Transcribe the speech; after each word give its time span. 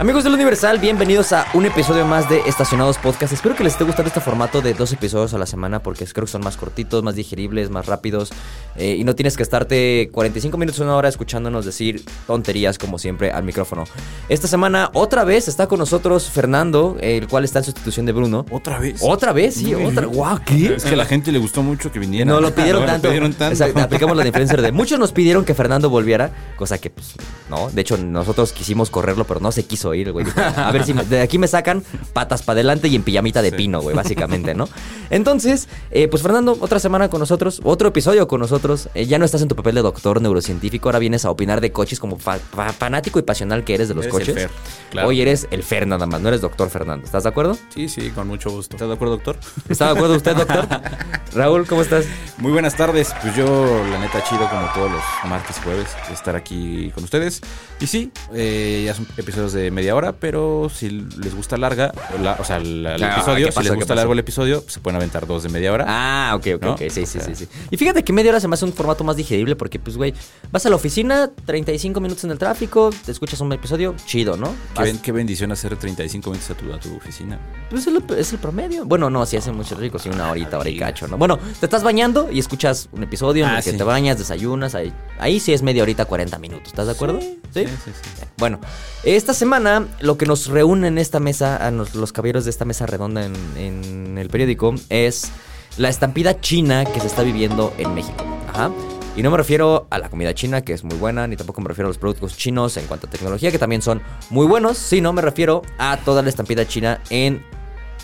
Amigos 0.00 0.22
del 0.22 0.34
Universal, 0.34 0.78
bienvenidos 0.78 1.32
a 1.32 1.48
un 1.54 1.66
episodio 1.66 2.06
más 2.06 2.28
de 2.28 2.38
Estacionados 2.46 2.98
Podcast. 2.98 3.32
Espero 3.32 3.56
que 3.56 3.64
les 3.64 3.72
esté 3.72 3.82
gustando 3.82 4.06
este 4.06 4.20
formato 4.20 4.60
de 4.60 4.72
dos 4.72 4.92
episodios 4.92 5.34
a 5.34 5.38
la 5.38 5.46
semana 5.46 5.82
porque 5.82 6.06
creo 6.06 6.24
que 6.24 6.30
son 6.30 6.44
más 6.44 6.56
cortitos, 6.56 7.02
más 7.02 7.16
digeribles, 7.16 7.68
más 7.68 7.86
rápidos 7.86 8.30
eh, 8.76 8.94
y 8.96 9.02
no 9.02 9.16
tienes 9.16 9.36
que 9.36 9.42
estarte 9.42 10.08
45 10.12 10.56
minutos, 10.56 10.78
una 10.78 10.94
hora 10.94 11.08
escuchándonos 11.08 11.64
decir 11.64 12.04
tonterías 12.28 12.78
como 12.78 12.96
siempre 12.96 13.32
al 13.32 13.42
micrófono. 13.42 13.86
Esta 14.28 14.46
semana 14.46 14.88
otra 14.94 15.24
vez 15.24 15.48
está 15.48 15.66
con 15.66 15.80
nosotros 15.80 16.30
Fernando, 16.30 16.96
el 17.00 17.26
cual 17.26 17.42
está 17.42 17.58
en 17.58 17.64
sustitución 17.64 18.06
de 18.06 18.12
Bruno. 18.12 18.46
¿Otra 18.52 18.78
vez? 18.78 19.00
¿Otra 19.02 19.32
vez? 19.32 19.56
Sí, 19.56 19.74
otra. 19.74 20.06
¡Guau! 20.06 20.38
¿Qué? 20.46 20.76
Es 20.76 20.84
que 20.84 20.94
a 20.94 20.96
la 20.96 21.06
gente 21.06 21.32
le 21.32 21.40
gustó 21.40 21.64
mucho 21.64 21.90
que 21.90 21.98
viniera. 21.98 22.24
No 22.24 22.40
lo 22.40 22.54
pidieron 22.54 22.82
No 22.82 22.86
lo 22.86 22.92
tanto. 22.92 23.08
pidieron 23.08 23.32
tanto. 23.32 23.52
Exacto, 23.52 23.80
aplicamos 23.80 24.16
la 24.16 24.22
diferencia 24.22 24.56
de 24.56 24.70
muchos 24.78 24.96
nos 25.00 25.10
pidieron 25.10 25.44
que 25.44 25.54
Fernando 25.54 25.90
volviera, 25.90 26.30
cosa 26.56 26.78
que 26.78 26.88
pues 26.88 27.14
no, 27.50 27.68
de 27.70 27.80
hecho 27.80 27.96
nosotros 27.96 28.52
quisimos 28.52 28.90
correrlo, 28.90 29.24
pero 29.24 29.40
no 29.40 29.50
se 29.50 29.64
quiso 29.64 29.87
ir, 29.94 30.12
güey. 30.12 30.26
A 30.56 30.70
ver 30.72 30.84
si 30.84 30.94
me- 30.94 31.04
de 31.04 31.20
aquí 31.20 31.38
me 31.38 31.48
sacan 31.48 31.82
patas 32.12 32.42
para 32.42 32.54
adelante 32.56 32.88
y 32.88 32.96
en 32.96 33.02
pijamita 33.02 33.42
de 33.42 33.52
pino, 33.52 33.80
güey, 33.80 33.94
básicamente, 33.96 34.54
¿no? 34.54 34.68
Entonces, 35.10 35.68
eh, 35.90 36.08
pues 36.08 36.22
Fernando, 36.22 36.56
otra 36.60 36.78
semana 36.80 37.08
con 37.08 37.20
nosotros, 37.20 37.60
otro 37.64 37.88
episodio 37.88 38.28
con 38.28 38.40
nosotros. 38.40 38.88
Eh, 38.94 39.06
ya 39.06 39.18
no 39.18 39.24
estás 39.24 39.42
en 39.42 39.48
tu 39.48 39.56
papel 39.56 39.74
de 39.74 39.82
doctor 39.82 40.20
neurocientífico, 40.20 40.88
ahora 40.88 40.98
vienes 40.98 41.24
a 41.24 41.30
opinar 41.30 41.60
de 41.60 41.72
coches 41.72 41.98
como 41.98 42.18
fa- 42.18 42.38
fa- 42.38 42.72
fanático 42.72 43.18
y 43.18 43.22
pasional 43.22 43.64
que 43.64 43.74
eres 43.74 43.88
de 43.88 43.94
los 43.94 44.04
Eres 44.06 44.14
el 44.14 44.20
coches. 44.20 44.34
Fer, 44.34 44.50
claro. 44.90 45.08
Hoy 45.08 45.20
eres 45.22 45.46
el 45.50 45.62
Fer 45.62 45.86
nada 45.86 46.06
más, 46.06 46.20
no 46.20 46.28
eres 46.28 46.40
doctor 46.40 46.68
Fernando. 46.70 47.04
¿Estás 47.06 47.22
de 47.22 47.28
acuerdo? 47.30 47.56
Sí, 47.74 47.88
sí, 47.88 48.10
con 48.10 48.26
mucho 48.28 48.50
gusto. 48.50 48.76
¿Estás 48.76 48.88
de 48.88 48.94
acuerdo, 48.94 49.14
doctor? 49.16 49.36
¿Está 49.68 49.86
de 49.86 49.90
acuerdo 49.92 50.14
usted, 50.16 50.36
doctor? 50.36 50.66
Raúl, 51.34 51.66
¿cómo 51.66 51.82
estás? 51.82 52.06
Muy 52.38 52.52
buenas 52.52 52.76
tardes. 52.76 53.14
Pues 53.22 53.34
yo, 53.36 53.44
la 53.90 53.98
neta, 53.98 54.22
chido 54.24 54.48
como 54.48 54.66
todos 54.74 54.90
los 54.90 55.02
martes 55.28 55.56
y 55.58 55.62
jueves, 55.62 55.88
estar 56.12 56.36
aquí 56.36 56.90
con 56.94 57.04
ustedes. 57.04 57.40
Y 57.80 57.86
sí, 57.86 58.10
eh, 58.34 58.82
ya 58.86 58.94
son 58.94 59.06
episodios 59.16 59.52
de 59.52 59.70
media 59.78 59.94
hora, 59.94 60.12
pero 60.12 60.68
si 60.74 60.90
les 60.90 61.34
gusta 61.34 61.56
larga, 61.56 61.92
o, 62.16 62.22
la- 62.22 62.36
o 62.40 62.44
sea, 62.44 62.58
la- 62.58 62.96
el 62.96 63.02
Ah, 63.04 63.12
episodio, 63.16 63.46
¿qué 63.46 63.52
si 63.52 63.58
les 63.60 63.70
¿Qué 63.70 63.76
gusta 63.76 63.94
largo 63.94 64.12
el 64.12 64.18
episodio, 64.18 64.64
se 64.66 64.80
pueden 64.80 64.96
aventar 64.96 65.26
dos 65.26 65.42
de 65.44 65.48
media 65.50 65.72
hora. 65.72 65.84
Ah, 65.86 66.34
ok, 66.36 66.46
ok, 66.56 66.62
¿No? 66.62 66.72
ok. 66.72 66.80
Sí, 66.88 67.06
sí, 67.06 67.18
O 67.18 67.22
sea. 67.22 67.22
sí, 67.22 67.34
sí. 67.34 67.48
Y 67.70 67.76
fíjate 67.76 68.02
que 68.02 68.12
media 68.12 68.30
hora 68.32 68.40
se 68.40 68.48
me 68.48 68.54
hace 68.54 68.64
un 68.64 68.72
formato 68.72 69.04
más 69.04 69.16
digerible 69.16 69.54
porque, 69.56 69.78
pues, 69.78 69.96
güey, 69.96 70.12
vas 70.50 70.66
a 70.66 70.68
la 70.70 70.76
oficina, 70.76 71.30
35 71.46 72.00
minutos 72.00 72.24
en 72.24 72.30
el 72.32 72.38
tráfico, 72.38 72.90
te 73.04 73.12
escuchas 73.12 73.40
un 73.40 73.52
episodio, 73.52 73.94
chido, 74.04 74.36
¿no? 74.36 74.52
Qué, 74.76 74.82
ben- 74.82 74.98
qué 74.98 75.12
bendición 75.12 75.52
hacer 75.52 75.76
35 75.76 76.30
minutos 76.30 76.50
a 76.50 76.54
tu, 76.54 76.72
a 76.72 76.80
tu 76.80 76.96
oficina. 76.96 77.38
Pues 77.70 77.86
es 77.86 77.94
el, 77.94 78.02
es 78.18 78.32
el 78.32 78.38
promedio. 78.38 78.84
Bueno, 78.84 79.10
no, 79.10 79.24
si 79.26 79.36
hace 79.36 79.52
mucho 79.52 79.76
rico, 79.76 79.98
sí, 79.98 80.08
una 80.08 80.30
horita, 80.30 80.58
hora 80.58 80.68
y 80.70 80.76
cacho, 80.76 81.06
¿no? 81.06 81.16
Bueno, 81.18 81.38
te 81.60 81.66
estás 81.66 81.82
bañando 81.84 82.28
y 82.32 82.38
escuchas 82.40 82.88
un 82.92 83.02
episodio 83.04 83.44
en 83.44 83.50
Ah, 83.52 83.58
el 83.58 83.64
que 83.64 83.70
sí. 83.72 83.76
te 83.76 83.84
bañas, 83.84 84.18
desayunas, 84.18 84.74
ahí, 84.74 84.92
ahí 85.20 85.38
sí 85.38 85.52
es 85.52 85.62
media 85.62 85.82
horita, 85.84 86.04
40 86.04 86.38
minutos, 86.38 86.68
¿estás 86.68 86.86
de 86.86 86.92
acuerdo? 86.92 87.20
Sí. 87.20 87.36
Sí, 87.54 87.66
sí, 87.84 87.90
sí. 87.94 88.24
Bueno, 88.38 88.60
esta 89.04 89.32
semana 89.34 89.67
lo 90.00 90.18
que 90.18 90.26
nos 90.26 90.46
reúne 90.46 90.88
en 90.88 90.98
esta 90.98 91.20
mesa, 91.20 91.56
a 91.56 91.70
los 91.70 92.12
caballeros 92.12 92.44
de 92.44 92.50
esta 92.50 92.64
mesa 92.64 92.86
redonda 92.86 93.24
en, 93.24 94.18
el 94.18 94.28
periódico, 94.28 94.74
es 94.88 95.30
la 95.76 95.88
estampida 95.88 96.40
china 96.40 96.84
que 96.84 97.00
se 97.00 97.06
está 97.06 97.22
viviendo 97.22 97.72
en 97.78 97.94
México. 97.94 98.24
Ajá. 98.48 98.70
Y 99.16 99.22
no 99.22 99.30
me 99.30 99.36
refiero 99.36 99.86
a 99.90 99.98
la 99.98 100.08
comida 100.08 100.34
china, 100.34 100.60
que 100.62 100.72
es 100.72 100.84
muy 100.84 100.96
buena, 100.96 101.26
ni 101.26 101.36
tampoco 101.36 101.60
me 101.60 101.68
refiero 101.68 101.86
a 101.86 101.90
los 101.90 101.98
productos 101.98 102.36
chinos 102.36 102.76
en 102.76 102.86
cuanto 102.86 103.06
a 103.06 103.10
tecnología, 103.10 103.50
que 103.50 103.58
también 103.58 103.82
son 103.82 104.00
muy 104.30 104.46
buenos, 104.46 104.78
sino 104.78 105.12
me 105.12 105.22
refiero 105.22 105.62
a 105.78 105.96
toda 105.98 106.22
la 106.22 106.28
estampida 106.28 106.66
china 106.66 107.00
en 107.10 107.44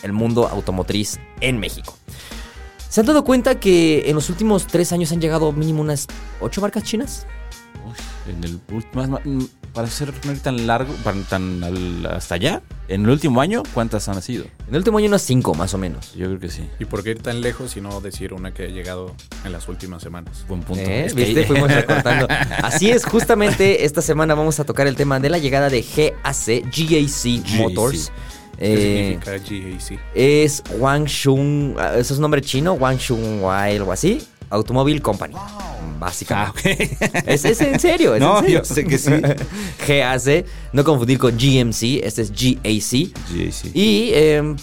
el 0.02 0.12
mundo 0.12 0.48
automotriz 0.48 1.18
en 1.40 1.58
México. 1.58 1.96
¿Se 2.88 3.00
han 3.00 3.06
dado 3.06 3.24
cuenta 3.24 3.58
que 3.58 4.08
en 4.08 4.14
los 4.14 4.28
últimos 4.30 4.66
tres 4.66 4.92
años 4.92 5.10
han 5.12 5.20
llegado 5.20 5.50
mínimo 5.52 5.80
unas 5.82 6.06
ocho 6.40 6.60
marcas 6.60 6.84
chinas? 6.84 7.26
En 8.28 8.42
el 8.42 8.60
más- 8.94 9.20
para 9.74 9.89
ser 9.89 10.12
no 10.24 10.33
ir 10.33 10.39
tan 10.40 10.67
largo, 10.67 10.92
para- 11.05 11.20
tan 11.23 11.62
al- 11.64 12.07
hasta 12.07 12.36
allá, 12.36 12.62
en 12.89 13.02
el 13.05 13.11
último 13.11 13.40
año, 13.40 13.62
¿cuántas 13.74 14.08
han 14.08 14.23
sido? 14.23 14.45
En 14.68 14.70
el 14.70 14.77
último 14.77 14.98
año 14.98 15.08
unas 15.08 15.23
cinco, 15.23 15.52
más 15.55 15.74
o 15.74 15.79
menos. 15.79 16.14
Yo 16.14 16.27
creo 16.27 16.39
que 16.39 16.48
sí. 16.48 16.68
¿Y 16.79 16.85
por 16.85 17.02
qué 17.02 17.11
ir 17.11 17.20
tan 17.23 17.40
lejos 17.40 17.77
y 17.77 17.80
no 17.80 18.01
decir 18.01 18.33
una 18.33 18.55
que 18.55 18.64
ha 18.64 18.68
llegado 18.68 19.14
en 19.45 19.52
las 19.52 19.68
últimas 19.68 20.02
semanas? 20.02 20.45
Buen 20.48 20.63
punto. 20.63 20.83
¿Eh? 20.83 21.07
Es 21.07 21.14
que- 21.14 21.24
¿Viste? 21.24 21.45
Fuimos 21.45 21.70
recortando. 21.73 22.27
Así 22.63 22.90
es, 22.90 23.05
justamente 23.05 23.84
esta 23.84 24.01
semana 24.01 24.34
vamos 24.34 24.61
a 24.61 24.64
tocar 24.64 24.86
el 24.86 24.96
tema 24.96 25.18
de 25.20 25.29
la 25.30 25.39
llegada 25.39 25.68
de 25.68 25.83
GAC, 25.83 26.64
GAC 26.64 27.57
Motors. 27.58 28.13
¿Qué 28.57 28.73
Eh, 28.74 29.18
significa 29.18 29.33
GAC? 29.33 30.01
es 30.14 30.63
Guangxun, 30.79 31.74
ah, 31.79 31.90
¿eso 31.96 32.14
es 32.14 32.18
un 32.18 32.23
nombre 32.23 32.40
chino? 32.40 32.74
Guangxun 32.74 33.40
Wai, 33.40 33.77
algo 33.79 33.90
así. 33.92 34.23
Automobile 34.54 35.00
Company. 35.02 35.34
Ah, 35.36 35.76
Básicamente. 35.98 36.96
ok. 37.00 37.24
Es, 37.26 37.44
es 37.44 37.60
en 37.60 37.78
serio, 37.80 38.14
es 38.14 38.20
No, 38.20 38.38
en 38.38 38.44
serio. 38.44 38.58
yo 38.60 38.64
sé 38.64 38.84
que 38.84 38.98
sí. 38.98 39.10
GAC, 39.88 40.46
no 40.72 40.84
confundir 40.84 41.18
con 41.18 41.36
GMC, 41.36 42.00
este 42.04 42.22
es 42.22 42.30
GAC. 42.30 42.80
Sí. 42.82 43.12
Y 43.74 44.10
eh, 44.12 44.54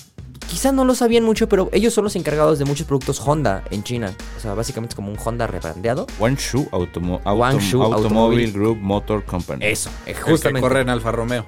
quizá 0.47 0.72
no 0.72 0.84
lo 0.85 0.94
sabían 0.96 1.24
mucho, 1.24 1.47
pero 1.50 1.69
ellos 1.74 1.94
son 1.94 2.03
los 2.03 2.16
encargados 2.16 2.59
de 2.59 2.66
muchos 2.66 2.85
productos 2.85 3.19
Honda 3.25 3.63
en 3.72 3.84
China. 3.84 4.13
O 4.38 4.40
sea, 4.41 4.53
básicamente 4.53 4.94
es 4.94 4.96
como 4.96 5.12
un 5.12 5.18
Honda 5.24 5.47
rebrandeado. 5.47 6.06
Wanshu 6.19 6.68
Automo 6.72 7.22
Autom- 7.23 7.38
Wanshu 7.40 7.81
Automobile 7.84 8.06
Automobile. 8.08 8.52
Group 8.52 8.78
Motor 8.81 9.23
Company. 9.25 9.66
Eso, 9.66 9.90
eh, 10.06 10.12
El 10.12 10.16
que 10.16 10.22
justamente. 10.22 10.62
corre 10.62 10.81
en 10.81 10.90
Alfa 10.90 11.12
Romeo. 11.12 11.46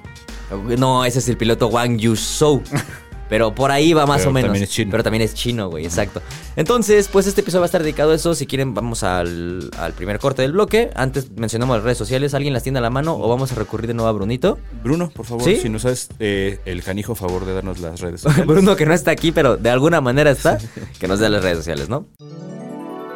No, 0.78 1.04
ese 1.04 1.18
es 1.20 1.28
el 1.28 1.36
piloto 1.36 1.68
Wang 1.68 1.96
Yuzhou. 1.98 2.62
Pero 3.28 3.54
por 3.54 3.70
ahí 3.70 3.92
va 3.92 4.06
más 4.06 4.18
Pero 4.18 4.30
o 4.30 4.32
menos. 4.34 4.46
también 4.48 4.64
es 4.64 4.70
chino. 4.70 4.90
Pero 4.90 5.02
también 5.02 5.22
es 5.22 5.34
chino, 5.34 5.70
güey, 5.70 5.84
exacto. 5.84 6.20
Entonces, 6.56 7.08
pues 7.08 7.26
este 7.26 7.40
episodio 7.40 7.60
va 7.60 7.64
a 7.64 7.66
estar 7.66 7.82
dedicado 7.82 8.12
a 8.12 8.14
eso. 8.14 8.34
Si 8.34 8.46
quieren, 8.46 8.74
vamos 8.74 9.02
al, 9.02 9.70
al 9.78 9.92
primer 9.94 10.18
corte 10.18 10.42
del 10.42 10.52
bloque. 10.52 10.90
Antes 10.94 11.30
mencionamos 11.30 11.76
las 11.76 11.84
redes 11.84 11.98
sociales. 11.98 12.34
¿Alguien 12.34 12.52
las 12.52 12.62
tiene 12.62 12.78
a 12.78 12.82
la 12.82 12.90
mano 12.90 13.16
o 13.16 13.28
vamos 13.28 13.52
a 13.52 13.54
recurrir 13.54 13.86
de 13.86 13.94
nuevo 13.94 14.08
a 14.08 14.12
Brunito? 14.12 14.58
Bruno, 14.82 15.10
por 15.10 15.24
favor, 15.26 15.44
¿Sí? 15.44 15.56
si 15.56 15.68
nos 15.68 15.84
haces 15.84 16.10
eh, 16.18 16.60
el 16.64 16.82
canijo 16.82 17.14
favor 17.14 17.44
de 17.46 17.54
darnos 17.54 17.80
las 17.80 18.00
redes 18.00 18.20
sociales. 18.20 18.46
Bruno, 18.46 18.76
que 18.76 18.86
no 18.86 18.92
está 18.94 19.10
aquí, 19.10 19.32
pero 19.32 19.56
de 19.56 19.70
alguna 19.70 20.00
manera 20.00 20.30
está, 20.30 20.58
que 21.00 21.08
nos 21.08 21.18
dé 21.18 21.28
las 21.30 21.42
redes 21.42 21.58
sociales, 21.58 21.88
¿no? 21.88 22.06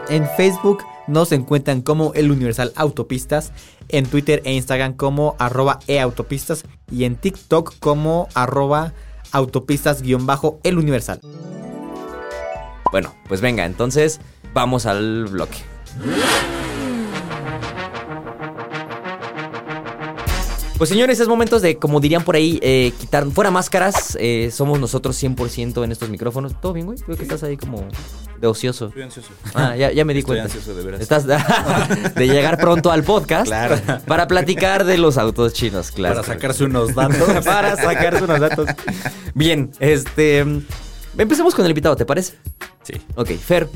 En 0.08 0.26
Facebook 0.36 0.82
nos 1.06 1.32
encuentran 1.32 1.82
como 1.82 2.12
El 2.14 2.30
Universal 2.30 2.72
Autopistas, 2.76 3.52
en 3.88 4.06
Twitter 4.06 4.40
e 4.44 4.54
Instagram 4.54 4.94
como 4.94 5.36
arroba 5.38 5.80
eautopistas 5.86 6.64
y 6.90 7.04
en 7.04 7.16
TikTok 7.16 7.74
como 7.78 8.28
arroba 8.34 8.92
autopistas-el 9.32 10.78
Universal. 10.78 11.20
Bueno, 12.90 13.14
pues 13.28 13.40
venga, 13.40 13.66
entonces 13.66 14.20
vamos 14.54 14.86
al 14.86 15.26
bloque. 15.26 15.58
Pues 20.78 20.90
señores, 20.90 21.18
es 21.18 21.26
momento 21.26 21.58
de, 21.58 21.76
como 21.76 21.98
dirían 22.00 22.22
por 22.24 22.36
ahí, 22.36 22.60
eh, 22.62 22.92
quitar 23.00 23.26
fuera 23.32 23.50
máscaras. 23.50 24.16
Eh, 24.20 24.50
somos 24.52 24.78
nosotros 24.78 25.20
100% 25.20 25.82
en 25.82 25.90
estos 25.90 26.08
micrófonos. 26.08 26.58
¿Todo 26.60 26.72
bien, 26.72 26.86
güey? 26.86 26.98
Creo 27.00 27.16
que 27.16 27.24
estás 27.24 27.42
ahí 27.42 27.56
como 27.56 27.84
de 28.40 28.46
ocioso. 28.46 28.86
Estoy 28.86 29.02
ansioso. 29.02 29.30
Ah, 29.54 29.74
ya, 29.74 29.90
ya 29.90 30.04
me 30.04 30.12
di 30.14 30.20
Estoy 30.20 30.36
cuenta. 30.38 30.44
ansioso, 30.44 30.76
de 30.78 30.84
veras. 30.84 31.00
Estás 31.00 31.26
de 32.14 32.26
llegar 32.28 32.58
pronto 32.58 32.92
al 32.92 33.02
podcast 33.02 33.46
Claro. 33.48 33.76
para 34.06 34.28
platicar 34.28 34.84
de 34.84 34.98
los 34.98 35.18
autos 35.18 35.52
chinos, 35.52 35.90
claro. 35.90 36.14
Para 36.22 36.26
sacarse 36.28 36.62
unos 36.64 36.94
datos. 36.94 37.28
para 37.44 37.74
sacarse 37.74 38.22
unos 38.22 38.38
datos. 38.38 38.68
Bien, 39.34 39.72
este. 39.80 40.46
Empecemos 41.18 41.56
con 41.56 41.64
el 41.64 41.72
invitado, 41.72 41.96
¿te 41.96 42.06
parece? 42.06 42.34
Sí. 42.84 42.92
Ok, 43.16 43.30
Fer, 43.32 43.68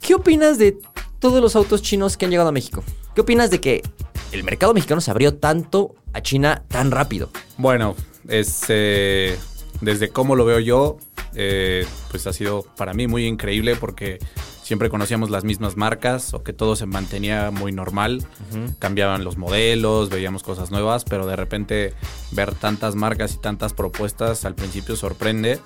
¿qué 0.00 0.14
opinas 0.16 0.58
de 0.58 0.76
todos 1.20 1.40
los 1.40 1.54
autos 1.54 1.82
chinos 1.82 2.16
que 2.16 2.24
han 2.24 2.32
llegado 2.32 2.48
a 2.48 2.52
México? 2.52 2.82
¿Qué 3.18 3.22
opinas 3.22 3.50
de 3.50 3.60
que 3.60 3.82
el 4.30 4.44
mercado 4.44 4.72
mexicano 4.72 5.00
se 5.00 5.10
abrió 5.10 5.34
tanto 5.34 5.96
a 6.12 6.22
China 6.22 6.62
tan 6.68 6.92
rápido? 6.92 7.30
Bueno, 7.56 7.96
es, 8.28 8.66
eh, 8.68 9.36
desde 9.80 10.10
cómo 10.10 10.36
lo 10.36 10.44
veo 10.44 10.60
yo, 10.60 10.98
eh, 11.34 11.84
pues 12.12 12.28
ha 12.28 12.32
sido 12.32 12.62
para 12.76 12.94
mí 12.94 13.08
muy 13.08 13.26
increíble 13.26 13.74
porque 13.74 14.20
siempre 14.62 14.88
conocíamos 14.88 15.30
las 15.30 15.42
mismas 15.42 15.76
marcas 15.76 16.32
o 16.32 16.44
que 16.44 16.52
todo 16.52 16.76
se 16.76 16.86
mantenía 16.86 17.50
muy 17.50 17.72
normal. 17.72 18.24
Cambiaban 18.78 19.24
los 19.24 19.36
modelos, 19.36 20.10
veíamos 20.10 20.44
cosas 20.44 20.70
nuevas, 20.70 21.02
pero 21.02 21.26
de 21.26 21.34
repente 21.34 21.94
ver 22.30 22.54
tantas 22.54 22.94
marcas 22.94 23.34
y 23.34 23.38
tantas 23.38 23.74
propuestas 23.74 24.44
al 24.44 24.54
principio 24.54 24.94
sorprende. 24.94 25.58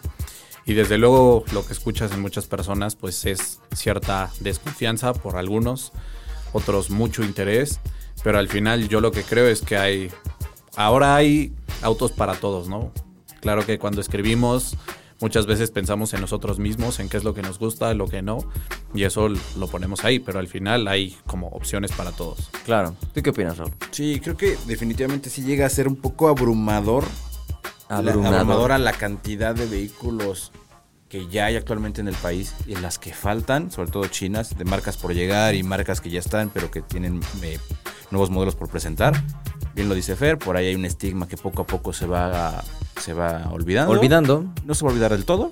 Y 0.64 0.72
desde 0.72 0.96
luego 0.96 1.44
lo 1.52 1.66
que 1.66 1.74
escuchas 1.74 2.12
en 2.12 2.22
muchas 2.22 2.46
personas 2.46 2.96
pues 2.96 3.26
es 3.26 3.60
cierta 3.74 4.30
desconfianza 4.40 5.12
por 5.12 5.36
algunos, 5.36 5.92
otros 6.52 6.90
mucho 6.90 7.22
interés, 7.22 7.80
pero 8.22 8.38
al 8.38 8.48
final 8.48 8.88
yo 8.88 9.00
lo 9.00 9.10
que 9.12 9.22
creo 9.22 9.46
es 9.46 9.62
que 9.62 9.76
hay 9.76 10.10
ahora 10.76 11.16
hay 11.16 11.52
autos 11.82 12.12
para 12.12 12.34
todos, 12.34 12.68
¿no? 12.68 12.92
Claro 13.40 13.66
que 13.66 13.78
cuando 13.78 14.00
escribimos 14.00 14.76
muchas 15.20 15.46
veces 15.46 15.70
pensamos 15.70 16.14
en 16.14 16.20
nosotros 16.20 16.58
mismos, 16.58 16.98
en 17.00 17.08
qué 17.08 17.16
es 17.16 17.24
lo 17.24 17.32
que 17.34 17.42
nos 17.42 17.58
gusta, 17.58 17.94
lo 17.94 18.06
que 18.08 18.22
no, 18.22 18.38
y 18.94 19.04
eso 19.04 19.28
lo 19.28 19.66
ponemos 19.68 20.04
ahí, 20.04 20.18
pero 20.18 20.38
al 20.40 20.48
final 20.48 20.88
hay 20.88 21.16
como 21.26 21.48
opciones 21.48 21.92
para 21.92 22.10
todos. 22.12 22.50
Claro. 22.64 22.96
¿Tú 23.14 23.22
qué 23.22 23.30
opinas, 23.30 23.58
Raúl? 23.58 23.72
Sí, 23.92 24.20
creo 24.22 24.36
que 24.36 24.56
definitivamente 24.66 25.30
sí 25.30 25.42
llega 25.42 25.64
a 25.66 25.70
ser 25.70 25.86
un 25.88 25.96
poco 25.96 26.28
abrumador. 26.28 27.04
la- 27.88 27.98
Abrumador. 27.98 28.34
abrumadora 28.40 28.78
la 28.78 28.92
cantidad 28.92 29.54
de 29.54 29.66
vehículos 29.66 30.50
que 31.12 31.28
ya 31.28 31.44
hay 31.44 31.56
actualmente 31.56 32.00
en 32.00 32.08
el 32.08 32.14
país 32.14 32.54
y 32.66 32.72
en 32.72 32.80
las 32.80 32.98
que 32.98 33.12
faltan, 33.12 33.70
sobre 33.70 33.90
todo 33.90 34.06
chinas, 34.06 34.56
de 34.56 34.64
marcas 34.64 34.96
por 34.96 35.12
llegar 35.12 35.54
y 35.54 35.62
marcas 35.62 36.00
que 36.00 36.08
ya 36.08 36.18
están, 36.18 36.48
pero 36.48 36.70
que 36.70 36.80
tienen 36.80 37.20
eh, 37.42 37.58
nuevos 38.10 38.30
modelos 38.30 38.54
por 38.54 38.70
presentar. 38.70 39.22
Bien 39.74 39.90
lo 39.90 39.94
dice 39.94 40.16
Fer, 40.16 40.38
por 40.38 40.56
ahí 40.56 40.68
hay 40.68 40.74
un 40.74 40.86
estigma 40.86 41.28
que 41.28 41.36
poco 41.36 41.60
a 41.60 41.66
poco 41.66 41.92
se 41.92 42.06
va, 42.06 42.64
se 42.98 43.12
va 43.12 43.50
olvidando. 43.52 43.92
Olvidando. 43.92 44.46
No 44.64 44.72
se 44.72 44.86
va 44.86 44.90
a 44.90 44.94
olvidar 44.94 45.12
del 45.12 45.26
todo, 45.26 45.50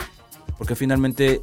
porque 0.56 0.74
finalmente 0.76 1.42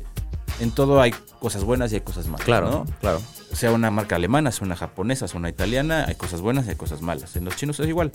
en 0.61 0.71
todo 0.71 0.99
hay 0.99 1.13
cosas 1.39 1.63
buenas 1.63 1.91
y 1.91 1.95
hay 1.95 2.01
cosas 2.01 2.25
malas. 2.25 2.43
Claro, 2.43 2.71
¿no? 2.71 2.85
claro. 2.99 3.21
sea 3.53 3.71
una 3.71 3.91
marca 3.91 4.15
alemana, 4.15 4.51
sea 4.51 4.65
una 4.65 4.75
japonesa, 4.75 5.27
sea 5.27 5.37
una 5.37 5.49
italiana, 5.49 6.05
hay 6.07 6.15
cosas 6.15 6.41
buenas 6.41 6.65
y 6.65 6.69
hay 6.69 6.75
cosas 6.75 7.03
malas. 7.03 7.35
En 7.35 7.45
los 7.45 7.55
chinos 7.55 7.79
es 7.81 7.87
igual. 7.87 8.11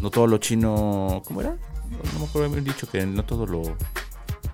No 0.00 0.10
todo 0.10 0.26
lo 0.26 0.38
chino. 0.38 1.20
¿Cómo 1.26 1.42
era? 1.42 1.50
No, 1.90 1.98
no 2.14 2.20
me 2.20 2.24
acuerdo 2.24 2.48
haber 2.48 2.64
dicho 2.64 2.88
que 2.88 3.04
no 3.04 3.22
todo 3.26 3.46
lo. 3.46 3.76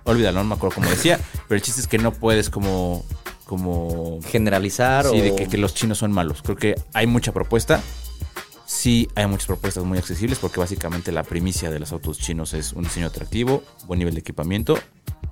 Olvídalo, 0.03 0.39
no 0.39 0.45
me 0.49 0.55
acuerdo 0.55 0.75
cómo 0.75 0.89
decía. 0.89 1.19
pero 1.47 1.57
el 1.57 1.61
chiste 1.61 1.81
es 1.81 1.87
que 1.87 1.97
no 1.97 2.11
puedes 2.13 2.49
como. 2.49 3.05
como. 3.45 4.19
Generalizar 4.27 5.05
Sí, 5.05 5.19
o... 5.19 5.23
de 5.23 5.35
que, 5.35 5.47
que 5.47 5.57
los 5.57 5.73
chinos 5.73 5.97
son 5.97 6.11
malos. 6.11 6.41
Creo 6.41 6.55
que 6.55 6.75
hay 6.93 7.07
mucha 7.07 7.31
propuesta. 7.31 7.81
Sí, 8.65 9.07
hay 9.15 9.25
muchas 9.25 9.47
propuestas 9.47 9.83
muy 9.83 9.97
accesibles 9.97 10.37
porque 10.37 10.59
básicamente 10.59 11.11
la 11.11 11.23
primicia 11.23 11.71
de 11.71 11.79
los 11.79 11.91
autos 11.91 12.19
chinos 12.19 12.53
es 12.53 12.73
un 12.73 12.83
diseño 12.83 13.07
atractivo, 13.07 13.63
buen 13.87 13.97
nivel 13.97 14.13
de 14.13 14.19
equipamiento, 14.19 14.77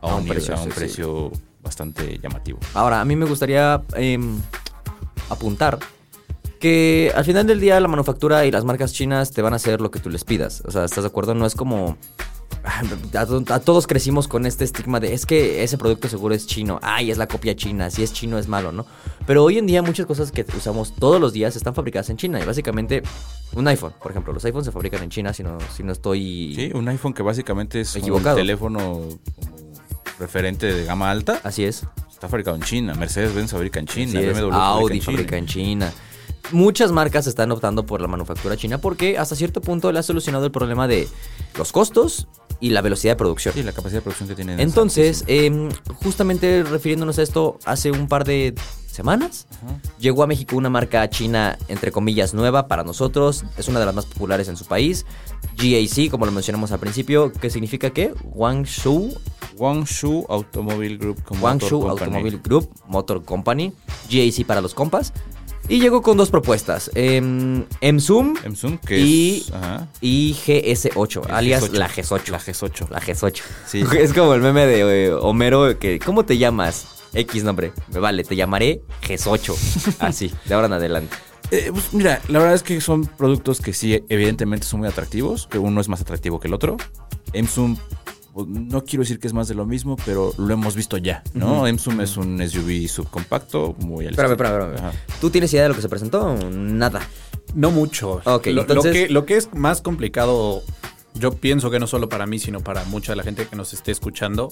a, 0.01 0.15
un, 0.15 0.23
nivel- 0.25 0.37
precio, 0.37 0.55
a 0.55 0.61
un 0.63 0.69
precio 0.69 1.31
bastante 1.61 2.17
llamativo. 2.19 2.57
Ahora, 2.73 2.99
a 2.99 3.05
mí 3.05 3.15
me 3.15 3.25
gustaría 3.27 3.83
em, 3.93 4.39
apuntar 5.29 5.77
que 6.59 7.11
al 7.15 7.23
final 7.25 7.45
del 7.45 7.59
día 7.59 7.79
la 7.79 7.87
manufactura 7.87 8.43
y 8.47 8.51
las 8.51 8.65
marcas 8.65 8.91
chinas 8.93 9.31
te 9.31 9.43
van 9.43 9.53
a 9.53 9.57
hacer 9.57 9.81
lo 9.81 9.91
que 9.91 9.99
tú 9.99 10.09
les 10.09 10.23
pidas. 10.23 10.63
O 10.65 10.71
sea, 10.71 10.85
¿estás 10.85 11.03
de 11.03 11.09
acuerdo? 11.09 11.35
No 11.35 11.45
es 11.45 11.53
como... 11.53 11.95
A, 13.13 13.25
to- 13.25 13.43
a 13.53 13.59
todos 13.59 13.87
crecimos 13.87 14.27
con 14.27 14.45
este 14.45 14.65
estigma 14.65 14.99
de 14.99 15.13
es 15.13 15.25
que 15.25 15.63
ese 15.63 15.77
producto 15.77 16.09
seguro 16.09 16.35
es 16.35 16.45
chino. 16.47 16.79
Ay, 16.81 17.11
es 17.11 17.17
la 17.17 17.27
copia 17.27 17.55
china. 17.55 17.89
Si 17.89 18.03
es 18.03 18.11
chino 18.11 18.37
es 18.37 18.47
malo, 18.49 18.71
¿no? 18.73 18.85
Pero 19.25 19.43
hoy 19.43 19.57
en 19.57 19.67
día 19.67 19.81
muchas 19.81 20.05
cosas 20.05 20.31
que 20.31 20.45
usamos 20.55 20.93
todos 20.95 21.21
los 21.21 21.31
días 21.33 21.55
están 21.55 21.73
fabricadas 21.75 22.09
en 22.09 22.17
China. 22.17 22.41
Y 22.41 22.45
básicamente 22.45 23.03
un 23.53 23.67
iPhone, 23.67 23.93
por 24.01 24.11
ejemplo. 24.11 24.33
Los 24.33 24.43
iPhones 24.43 24.65
se 24.65 24.71
fabrican 24.71 25.01
en 25.03 25.09
China 25.09 25.33
si 25.33 25.43
no, 25.43 25.57
si 25.75 25.83
no 25.83 25.93
estoy... 25.93 26.53
Sí, 26.55 26.71
un 26.73 26.87
iPhone 26.89 27.13
que 27.13 27.23
básicamente 27.23 27.81
es 27.81 27.95
Equivocado. 27.95 28.35
un 28.35 28.41
teléfono 28.41 29.01
referente 30.19 30.73
de 30.73 30.83
gama 30.85 31.09
alta. 31.09 31.39
Así 31.43 31.63
es. 31.63 31.83
Está 32.11 32.27
fabricado 32.27 32.55
en 32.57 32.63
China. 32.63 32.95
Mercedes-Benz 32.95 33.51
fabrica 33.51 33.79
en 33.79 33.85
China. 33.87 34.19
BMW 34.19 34.51
Audi 34.53 34.99
fabrica 34.99 35.05
fabrica 35.05 35.37
en 35.37 35.45
China. 35.45 35.93
Muchas 36.51 36.91
marcas 36.91 37.27
están 37.27 37.51
optando 37.51 37.85
por 37.85 38.01
la 38.01 38.07
manufactura 38.07 38.55
china 38.55 38.79
porque 38.79 39.17
hasta 39.17 39.35
cierto 39.35 39.61
punto 39.61 39.91
le 39.91 39.99
ha 39.99 40.03
solucionado 40.03 40.45
el 40.45 40.51
problema 40.51 40.87
de 40.87 41.07
los 41.57 41.71
costos 41.71 42.27
y 42.59 42.69
la 42.69 42.81
velocidad 42.81 43.13
de 43.13 43.17
producción. 43.17 43.53
Sí, 43.53 43.63
la 43.63 43.73
capacidad 43.73 43.99
de 43.99 44.03
producción 44.03 44.29
que 44.29 44.35
tienen. 44.35 44.59
es 44.59 44.65
Entonces, 44.65 45.23
em, 45.27 45.69
justamente 46.03 46.63
refiriéndonos 46.63 47.19
a 47.19 47.23
esto, 47.23 47.59
hace 47.65 47.91
un 47.91 48.07
par 48.07 48.23
de 48.23 48.55
semanas 48.87 49.45
llegó 49.99 50.23
a 50.23 50.27
México 50.27 50.55
una 50.55 50.69
marca 50.69 51.07
china, 51.09 51.57
entre 51.67 51.91
comillas, 51.91 52.33
nueva 52.33 52.67
para 52.67 52.83
nosotros. 52.83 53.43
Es 53.57 53.67
una 53.67 53.79
de 53.79 53.85
las 53.85 53.93
más 53.93 54.05
populares 54.05 54.47
en 54.47 54.57
su 54.57 54.65
país. 54.65 55.05
GAC, 55.55 56.09
como 56.09 56.25
lo 56.25 56.31
mencionamos 56.31 56.71
al 56.71 56.79
principio, 56.79 57.31
que 57.31 57.49
significa 57.49 57.91
qué? 57.91 58.13
Guangzhou 58.23 59.13
Guangzhou 59.57 60.25
Automobile 60.29 60.97
Group. 60.97 61.23
Company. 61.23 61.89
Automobile 61.89 62.39
Group, 62.43 62.69
Motor 62.87 63.23
Company, 63.23 63.73
GAC 64.09 64.45
para 64.45 64.61
los 64.61 64.73
compas. 64.73 65.13
Y 65.69 65.81
llegó 65.81 66.01
con 66.01 66.15
dos 66.15 66.29
propuestas, 66.29 66.89
em, 66.95 67.65
Emsum 67.81 68.35
Samsung, 68.41 68.79
que 68.79 68.99
y, 68.99 69.37
es. 69.39 69.53
Ajá. 69.53 69.87
y 69.99 70.33
GS8, 70.33 71.25
El 71.27 71.31
alias 71.35 71.63
G8. 71.69 71.73
la 71.73 71.89
G8. 71.89 72.29
La 72.29 72.39
G8. 72.39 72.89
La 72.89 73.01
G8. 73.01 73.41
Sí. 73.65 73.83
Es 73.99 74.13
como 74.13 74.33
el 74.33 74.41
meme 74.41 74.65
de 74.65 75.07
eh, 75.07 75.13
Homero 75.13 75.77
que, 75.77 75.99
¿cómo 75.99 76.23
te 76.25 76.37
llamas? 76.37 76.87
X 77.13 77.43
nombre. 77.43 77.73
Me 77.89 77.99
vale, 77.99 78.23
te 78.23 78.35
llamaré 78.35 78.81
G8. 79.05 79.95
Así, 79.99 80.31
de 80.45 80.53
ahora 80.53 80.67
en 80.67 80.73
adelante. 80.73 81.15
Eh, 81.51 81.69
pues 81.71 81.93
mira, 81.93 82.21
la 82.27 82.39
verdad 82.39 82.55
es 82.55 82.63
que 82.63 82.79
son 82.81 83.05
productos 83.05 83.59
que 83.61 83.73
sí, 83.73 84.03
evidentemente 84.09 84.65
son 84.65 84.81
muy 84.81 84.89
atractivos, 84.89 85.47
que 85.47 85.57
uno 85.57 85.79
es 85.81 85.87
más 85.89 86.01
atractivo 86.01 86.39
que 86.39 86.47
el 86.47 86.53
otro. 86.53 86.77
Emsum, 87.33 87.77
no 88.45 88.83
quiero 88.83 89.03
decir 89.03 89.19
que 89.19 89.27
es 89.27 89.33
más 89.33 89.47
de 89.47 89.55
lo 89.55 89.65
mismo, 89.65 89.95
pero 90.05 90.33
lo 90.37 90.53
hemos 90.53 90.75
visto 90.75 90.97
ya, 90.97 91.23
¿no? 91.33 91.65
Emsum 91.67 91.99
es 92.01 92.17
un 92.17 92.39
SUV 92.47 92.87
subcompacto, 92.87 93.75
muy 93.79 94.05
al 94.05 94.11
Espérame, 94.11 94.31
espérame. 94.33 94.91
¿Tú 95.21 95.29
tienes 95.29 95.51
idea 95.53 95.63
de 95.63 95.69
lo 95.69 95.75
que 95.75 95.81
se 95.81 95.89
presentó? 95.89 96.35
Nada. 96.51 97.01
No 97.55 97.71
mucho. 97.71 98.21
Ok, 98.25 98.47
lo, 98.47 98.53
lo 98.53 98.61
entonces- 98.61 98.93
que, 98.93 99.09
lo 99.09 99.25
que 99.25 99.37
es 99.37 99.53
más 99.53 99.81
complicado, 99.81 100.61
yo 101.15 101.31
pienso 101.31 101.71
que 101.71 101.79
no 101.79 101.87
solo 101.87 102.09
para 102.09 102.27
mí, 102.27 102.39
sino 102.39 102.59
para 102.61 102.83
mucha 102.85 103.13
de 103.13 103.15
la 103.15 103.23
gente 103.23 103.47
que 103.47 103.55
nos 103.55 103.73
esté 103.73 103.91
escuchando, 103.91 104.51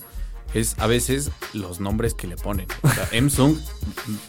es 0.54 0.76
a 0.80 0.88
veces 0.88 1.32
los 1.54 1.80
nombres 1.80 2.14
que 2.14 2.28
le 2.28 2.38
ponen. 2.38 2.68
O 2.82 2.90
sea, 2.90 3.08
Emsung 3.12 3.58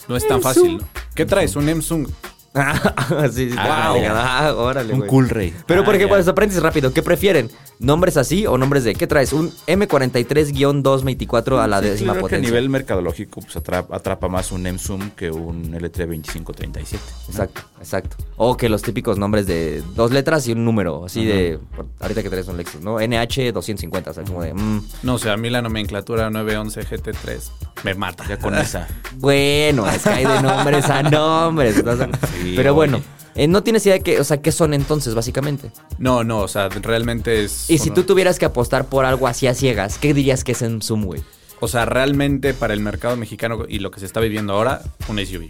no 0.09 0.17
es 0.17 0.27
tan 0.27 0.43
fácil. 0.43 0.79
¿no? 0.79 0.85
¿Qué 1.15 1.25
traes? 1.25 1.57
Un 1.57 1.69
Emsung. 1.69 2.09
sí, 3.33 3.51
sí, 3.51 3.57
Ah, 3.59 3.93
wow. 3.93 4.03
ya. 4.03 4.13
Ah, 4.49 4.55
órale, 4.55 4.95
Un 4.95 5.07
cool 5.07 5.29
rey. 5.29 5.53
Pero, 5.67 5.85
por 5.85 5.95
Ah, 5.95 5.97
ejemplo, 5.99 6.17
ya. 6.17 6.21
los 6.21 6.29
aprendices 6.29 6.63
rápido, 6.63 6.93
¿qué 6.93 7.03
prefieren? 7.03 7.51
¿Nombres 7.79 8.17
así 8.17 8.47
o 8.47 8.57
nombres 8.57 8.85
de 8.85 8.95
qué 8.95 9.07
traes? 9.07 9.33
Un 9.35 9.53
M43-224 9.67 11.59
a 11.63 11.67
la 11.67 11.81
Sí, 11.81 11.87
décima 11.89 12.13
creo 12.13 12.15
que 12.15 12.21
potencia. 12.23 12.49
a 12.49 12.51
nivel 12.51 12.69
mercadológico 12.71 13.41
pues, 13.43 13.57
atrapa, 13.57 13.95
atrapa 13.97 14.29
más 14.29 14.53
un 14.53 14.67
Emsum 14.67 15.11
que 15.11 15.31
un 15.31 15.73
L32537. 15.73 16.65
¿no? 16.65 17.29
Exacto, 17.29 17.61
exacto. 17.79 18.17
O 18.37 18.57
que 18.57 18.69
los 18.69 18.83
típicos 18.83 19.19
nombres 19.19 19.47
de 19.47 19.83
dos 19.95 20.11
letras 20.11 20.47
y 20.49 20.53
un 20.53 20.65
número, 20.65 21.05
así 21.05 21.25
de. 21.25 21.59
por- 21.75 21.87
ahorita 22.01 22.23
que 22.23 22.31
traes 22.31 22.49
un 22.49 22.57
Lexus, 22.57 22.81
¿no? 22.81 22.99
NH250, 23.01 24.09
o 24.09 24.15
sea, 24.15 24.25
como 24.25 24.43
de. 24.43 24.55
mm, 24.55 24.83
No 25.03 25.19
sé, 25.19 25.31
a 25.31 25.37
mí 25.37 25.51
la 25.51 25.63
nomenclatura 25.63 26.31
911 26.31 26.81
GT3 26.87 27.51
me 27.85 27.95
mata. 27.95 28.25
Ya 28.29 28.39
con 28.39 28.55
esa. 28.57 28.89
bueno, 29.17 29.87
es 29.89 30.03
que 30.03 30.09
hay 30.11 30.25
de 30.25 30.41
nombres 30.43 30.89
a 30.89 31.03
nombres. 31.03 31.85
¿no? 31.85 31.93
O 31.93 31.97
sea, 31.97 32.09
Sí, 32.51 32.53
pero 32.57 32.75
bueno, 32.75 32.99
oye. 32.99 33.45
eh, 33.45 33.49
no 33.49 33.63
tienes 33.63 33.85
idea 33.87 33.95
de 33.97 34.03
qué, 34.03 34.21
o 34.21 34.25
sea, 34.25 34.41
qué 34.43 34.53
son 34.53 34.75
entonces, 34.75 35.15
básicamente. 35.15 35.71
No, 35.99 36.25
no, 36.25 36.41
o 36.41 36.49
sea, 36.49 36.69
realmente 36.69 37.45
es... 37.45 37.69
Y 37.71 37.79
si 37.79 37.91
tú 37.91 38.05
tuvieras 38.05 38.39
que 38.39 38.45
apostar 38.45 38.87
por 38.87 39.05
algo 39.05 39.27
así 39.29 39.47
a 39.47 39.55
ciegas, 39.55 39.99
¿qué 39.99 40.15
dirías 40.15 40.45
que 40.45 40.53
es 40.53 40.63
en 40.63 40.81
Zoom, 40.83 41.05
güey? 41.05 41.23
O 41.61 41.69
sea, 41.69 41.87
realmente 41.87 42.53
para 42.55 42.75
el 42.75 42.81
mercado 42.81 43.17
mexicano 43.17 43.65
y 43.69 43.79
lo 43.79 43.91
que 43.91 44.01
se 44.01 44.07
está 44.07 44.21
viviendo 44.21 44.53
ahora, 44.53 44.83
un 45.09 45.19
SUV. 45.19 45.49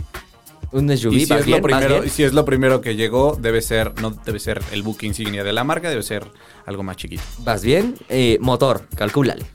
Un 0.72 0.96
SUV, 0.96 1.12
Y 1.14 1.20
si, 1.20 1.26
¿vas 1.26 1.40
es 1.40 1.46
bien? 1.46 1.62
lo 1.62 1.69
¿Vas 1.69 1.81
primero, 1.84 2.08
si 2.08 2.22
es 2.25 2.32
lo 2.32 2.44
primero 2.44 2.81
que 2.81 2.96
llegó, 2.96 3.37
debe 3.40 3.62
ser, 3.62 4.00
no 4.00 4.10
debe 4.10 4.38
ser 4.40 4.60
el 4.72 4.82
book 4.82 4.98
insignia 5.02 5.43
de 5.44 5.52
la 5.52 5.64
marca, 5.64 5.88
debe 5.90 6.02
ser 6.02 6.26
algo 6.66 6.82
más 6.82 6.96
chiquito. 6.96 7.22
¿Vas 7.38 7.62
bien? 7.62 7.94
Eh, 8.08 8.38
motor, 8.40 8.87
calcúlale. 8.96 9.46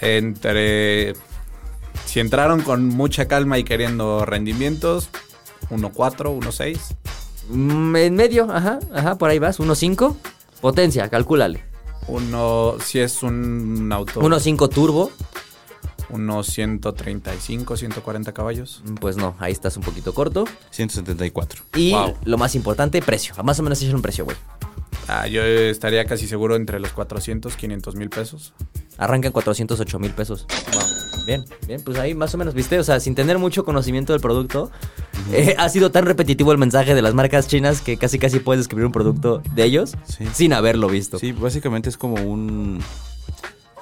Entre. 0.00 1.14
Si 2.06 2.20
entraron 2.20 2.62
con 2.62 2.86
mucha 2.88 3.26
calma 3.26 3.58
y 3.58 3.64
queriendo 3.64 4.24
rendimientos, 4.26 5.08
1.4, 5.70 6.30
1.6. 6.30 6.78
Mm, 7.50 7.96
en 7.96 8.14
medio, 8.14 8.50
ajá, 8.50 8.78
ajá, 8.94 9.16
por 9.16 9.30
ahí 9.30 9.38
vas. 9.38 9.58
1.5. 9.60 10.16
Potencia, 10.60 11.08
calcúlale. 11.08 11.62
Uno, 12.08 12.76
si 12.84 12.98
es 13.00 13.22
un 13.22 13.90
auto. 13.92 14.20
1.5 14.20 14.68
turbo. 14.68 15.10
Unos 16.10 16.46
135, 16.48 17.76
140 17.76 18.32
caballos. 18.32 18.82
Mm, 18.84 18.94
Pues 18.94 19.16
no, 19.16 19.34
ahí 19.40 19.52
estás 19.52 19.76
un 19.76 19.82
poquito 19.82 20.12
corto. 20.14 20.44
174. 20.70 21.62
Y 21.76 21.92
Wow. 21.92 22.14
lo 22.24 22.38
más 22.38 22.54
importante, 22.54 23.00
precio. 23.02 23.34
Más 23.42 23.58
o 23.58 23.62
menos 23.62 23.82
es 23.82 23.92
un 23.92 24.02
precio, 24.02 24.24
güey. 24.24 24.36
Ah, 25.08 25.26
yo 25.26 25.42
estaría 25.42 26.04
casi 26.06 26.26
seguro 26.26 26.56
entre 26.56 26.78
los 26.80 26.92
400, 26.92 27.56
500 27.56 27.94
mil 27.96 28.08
pesos. 28.10 28.54
Arranca 28.96 29.26
en 29.28 29.32
408 29.32 29.98
mil 29.98 30.12
pesos. 30.12 30.46
Bien, 31.26 31.44
bien, 31.66 31.80
pues 31.82 31.98
ahí 31.98 32.14
más 32.14 32.34
o 32.34 32.38
menos, 32.38 32.54
¿viste? 32.54 32.78
O 32.78 32.84
sea, 32.84 33.00
sin 33.00 33.14
tener 33.14 33.38
mucho 33.38 33.64
conocimiento 33.64 34.12
del 34.12 34.20
producto, 34.20 34.70
eh, 35.32 35.54
ha 35.58 35.68
sido 35.68 35.90
tan 35.90 36.04
repetitivo 36.06 36.52
el 36.52 36.58
mensaje 36.58 36.94
de 36.94 37.02
las 37.02 37.14
marcas 37.14 37.48
chinas 37.48 37.80
que 37.80 37.96
casi 37.96 38.18
casi 38.18 38.40
puedes 38.40 38.60
describir 38.60 38.86
un 38.86 38.92
producto 38.92 39.42
de 39.54 39.64
ellos 39.64 39.94
Sí. 40.06 40.24
sin 40.32 40.52
haberlo 40.52 40.88
visto. 40.88 41.18
Sí, 41.18 41.32
básicamente 41.32 41.88
es 41.88 41.96
como 41.96 42.16
un. 42.16 42.80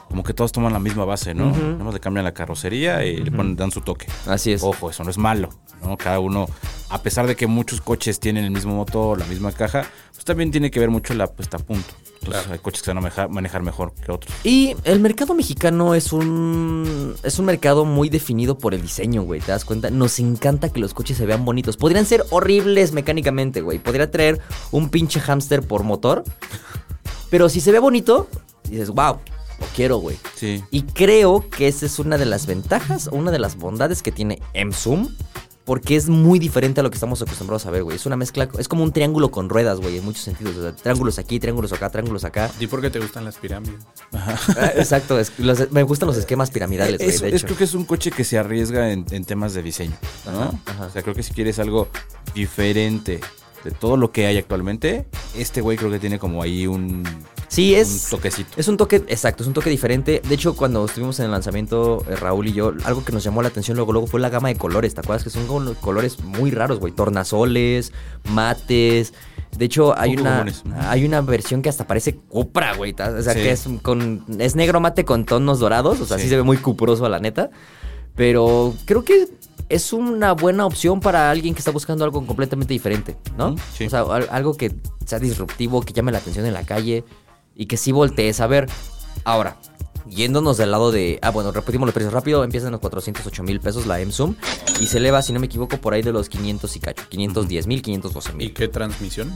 Como 0.08 0.22
que 0.24 0.34
todos 0.34 0.52
toman 0.52 0.74
la 0.74 0.78
misma 0.78 1.06
base, 1.06 1.32
¿no? 1.34 1.46
Nada 1.52 1.84
más 1.84 1.94
le 1.94 2.00
cambian 2.00 2.24
la 2.24 2.34
carrocería 2.34 3.02
y 3.06 3.16
le 3.16 3.30
ponen, 3.32 3.56
dan 3.56 3.70
su 3.70 3.80
toque. 3.80 4.06
Así 4.26 4.52
es. 4.52 4.62
Ojo, 4.62 4.90
eso 4.90 5.02
no 5.04 5.10
es 5.10 5.16
malo, 5.16 5.48
¿no? 5.82 5.96
Cada 5.96 6.18
uno, 6.20 6.48
a 6.90 7.00
pesar 7.02 7.26
de 7.26 7.34
que 7.34 7.46
muchos 7.46 7.80
coches 7.80 8.20
tienen 8.20 8.44
el 8.44 8.50
mismo 8.50 8.74
motor, 8.76 9.18
la 9.18 9.24
misma 9.24 9.52
caja, 9.52 9.86
pues 10.12 10.26
también 10.26 10.50
tiene 10.50 10.70
que 10.70 10.78
ver 10.80 10.90
mucho 10.90 11.14
la 11.14 11.28
puesta 11.28 11.56
a 11.56 11.60
punto. 11.60 11.94
Entonces 12.24 12.50
hay 12.50 12.58
coches 12.58 12.82
que 12.82 12.86
se 12.86 12.90
van 12.90 12.98
a 12.98 13.00
manejar, 13.00 13.28
manejar 13.30 13.62
mejor 13.62 13.92
que 13.94 14.12
otros. 14.12 14.32
Y 14.44 14.76
el 14.84 15.00
mercado 15.00 15.34
mexicano 15.34 15.94
es 15.94 16.12
un 16.12 17.14
es 17.22 17.38
un 17.38 17.46
mercado 17.46 17.84
muy 17.84 18.08
definido 18.08 18.58
por 18.58 18.74
el 18.74 18.82
diseño, 18.82 19.22
güey. 19.22 19.40
¿Te 19.40 19.50
das 19.52 19.64
cuenta? 19.64 19.90
Nos 19.90 20.18
encanta 20.20 20.68
que 20.68 20.80
los 20.80 20.94
coches 20.94 21.16
se 21.16 21.26
vean 21.26 21.44
bonitos. 21.44 21.76
Podrían 21.76 22.06
ser 22.06 22.24
horribles 22.30 22.92
mecánicamente, 22.92 23.60
güey. 23.60 23.78
Podría 23.78 24.10
traer 24.10 24.40
un 24.70 24.88
pinche 24.88 25.20
hámster 25.20 25.62
por 25.62 25.82
motor. 25.82 26.24
Pero 27.28 27.48
si 27.48 27.60
se 27.60 27.72
ve 27.72 27.78
bonito, 27.78 28.28
dices, 28.68 28.90
wow, 28.90 29.18
lo 29.58 29.66
quiero, 29.74 29.96
güey. 29.96 30.16
Sí. 30.36 30.62
Y 30.70 30.82
creo 30.82 31.48
que 31.48 31.66
esa 31.66 31.86
es 31.86 31.98
una 31.98 32.18
de 32.18 32.26
las 32.26 32.46
ventajas 32.46 33.08
una 33.10 33.30
de 33.30 33.38
las 33.38 33.56
bondades 33.56 34.02
que 34.02 34.12
tiene 34.12 34.40
Emsum 34.52 35.08
porque 35.64 35.94
es 35.96 36.08
muy 36.08 36.38
diferente 36.38 36.80
a 36.80 36.82
lo 36.82 36.90
que 36.90 36.96
estamos 36.96 37.22
acostumbrados 37.22 37.66
a 37.66 37.70
ver, 37.70 37.84
güey. 37.84 37.96
Es 37.96 38.04
una 38.06 38.16
mezcla, 38.16 38.48
es 38.58 38.66
como 38.68 38.82
un 38.82 38.92
triángulo 38.92 39.30
con 39.30 39.48
ruedas, 39.48 39.78
güey, 39.80 39.98
en 39.98 40.04
muchos 40.04 40.22
sentidos. 40.24 40.56
O 40.56 40.62
sea, 40.62 40.74
triángulos 40.74 41.18
aquí, 41.18 41.38
triángulos 41.38 41.72
acá, 41.72 41.88
triángulos 41.90 42.24
acá. 42.24 42.50
¿Y 42.58 42.66
por 42.66 42.80
qué 42.80 42.90
te 42.90 42.98
gustan 42.98 43.24
las 43.24 43.36
pirámides? 43.36 43.80
Ah, 44.12 44.72
Exacto, 44.76 45.18
es- 45.18 45.32
los- 45.38 45.70
me 45.70 45.82
gustan 45.84 46.06
los 46.08 46.16
esquemas 46.16 46.50
piramidales, 46.50 46.98
güey, 46.98 47.10
Es, 47.10 47.20
de 47.20 47.28
es- 47.28 47.34
hecho. 47.34 47.46
creo 47.46 47.58
que 47.58 47.64
es 47.64 47.74
un 47.74 47.84
coche 47.84 48.10
que 48.10 48.24
se 48.24 48.38
arriesga 48.38 48.90
en, 48.92 49.06
en 49.10 49.24
temas 49.24 49.54
de 49.54 49.62
diseño, 49.62 49.96
¿no? 50.26 50.32
Ajá, 50.42 50.52
ajá. 50.66 50.86
O 50.86 50.90
sea, 50.90 51.02
creo 51.02 51.14
que 51.14 51.22
si 51.22 51.32
quieres 51.32 51.58
algo 51.58 51.88
diferente 52.34 53.20
de 53.64 53.70
todo 53.70 53.96
lo 53.96 54.10
que 54.10 54.26
hay 54.26 54.38
actualmente, 54.38 55.06
este 55.36 55.60
güey 55.60 55.76
creo 55.78 55.90
que 55.90 56.00
tiene 56.00 56.18
como 56.18 56.42
ahí 56.42 56.66
un, 56.66 57.04
Sí, 57.52 57.74
un 57.74 57.80
es, 57.80 58.06
toquecito. 58.08 58.50
Es 58.56 58.66
un 58.68 58.76
toque, 58.78 58.96
exacto, 59.08 59.42
es 59.42 59.46
un 59.46 59.52
toque 59.52 59.68
diferente. 59.68 60.22
De 60.26 60.34
hecho, 60.34 60.56
cuando 60.56 60.84
estuvimos 60.86 61.18
en 61.18 61.26
el 61.26 61.30
lanzamiento, 61.32 62.02
eh, 62.08 62.16
Raúl 62.16 62.48
y 62.48 62.52
yo, 62.54 62.72
algo 62.84 63.04
que 63.04 63.12
nos 63.12 63.22
llamó 63.22 63.42
la 63.42 63.48
atención 63.48 63.76
luego, 63.76 63.92
luego 63.92 64.06
fue 64.06 64.20
la 64.20 64.30
gama 64.30 64.48
de 64.48 64.56
colores. 64.56 64.94
¿Te 64.94 65.00
acuerdas? 65.00 65.22
Que 65.22 65.28
son 65.30 65.74
colores 65.74 66.18
muy 66.20 66.50
raros, 66.50 66.80
güey. 66.80 66.92
Tornasoles, 66.94 67.92
mates. 68.30 69.12
De 69.56 69.66
hecho, 69.66 69.94
hay 69.98 70.16
una, 70.16 70.30
comunes. 70.38 70.62
Hay 70.88 71.04
una 71.04 71.20
versión 71.20 71.60
que 71.60 71.68
hasta 71.68 71.86
parece 71.86 72.16
cupra, 72.16 72.74
güey. 72.74 72.92
O 72.94 73.22
sea, 73.22 73.34
Sí. 73.34 73.40
que 73.40 73.50
es 73.50 73.68
con 73.82 74.24
es 74.38 74.56
negro 74.56 74.80
mate 74.80 75.04
con 75.04 75.26
tonos 75.26 75.58
dorados. 75.58 76.00
O 76.00 76.06
sea, 76.06 76.16
sí, 76.16 76.24
Sí. 76.24 76.28
se 76.30 76.36
ve 76.36 76.42
muy 76.42 76.56
cuproso 76.56 77.04
a 77.04 77.10
la 77.10 77.18
neta. 77.18 77.50
Pero 78.14 78.74
creo 78.86 79.04
que 79.04 79.28
es 79.68 79.92
una 79.92 80.32
buena 80.32 80.66
opción 80.66 81.00
para 81.00 81.30
alguien 81.30 81.54
que 81.54 81.58
está 81.60 81.70
buscando 81.70 82.04
algo 82.04 82.26
completamente 82.26 82.72
diferente, 82.74 83.16
¿no? 83.36 83.56
Sí. 83.74 83.86
O 83.86 83.90
sea, 83.90 84.00
al- 84.02 84.28
algo 84.30 84.54
que 84.54 84.74
sea 85.06 85.18
disruptivo, 85.18 85.80
que 85.82 85.92
llame 85.92 86.12
la 86.12 86.18
atención 86.18 86.44
en 86.46 86.52
la 86.52 86.64
calle 86.64 87.04
y 87.54 87.66
que 87.66 87.76
sí 87.76 87.92
voltees 87.92 88.40
a 88.40 88.46
ver. 88.46 88.68
Ahora, 89.24 89.56
yéndonos 90.08 90.56
del 90.56 90.70
lado 90.70 90.90
de. 90.92 91.18
Ah, 91.22 91.30
bueno, 91.30 91.52
repetimos 91.52 91.86
los 91.86 91.94
precios 91.94 92.12
rápido. 92.12 92.44
Empieza 92.44 92.66
en 92.66 92.72
los 92.72 92.80
408 92.80 93.42
mil 93.42 93.60
pesos 93.60 93.86
la 93.86 94.00
M-Zoom 94.00 94.34
y 94.80 94.86
se 94.86 94.98
eleva, 94.98 95.22
si 95.22 95.32
no 95.32 95.40
me 95.40 95.46
equivoco, 95.46 95.78
por 95.78 95.94
ahí 95.94 96.02
de 96.02 96.12
los 96.12 96.28
500 96.28 96.76
y 96.76 96.80
cacho. 96.80 97.04
510 97.08 97.66
mil, 97.66 97.82
512 97.82 98.30
¿Y 98.32 98.34
mil. 98.34 98.54
qué 98.54 98.68
transmisión? 98.68 99.32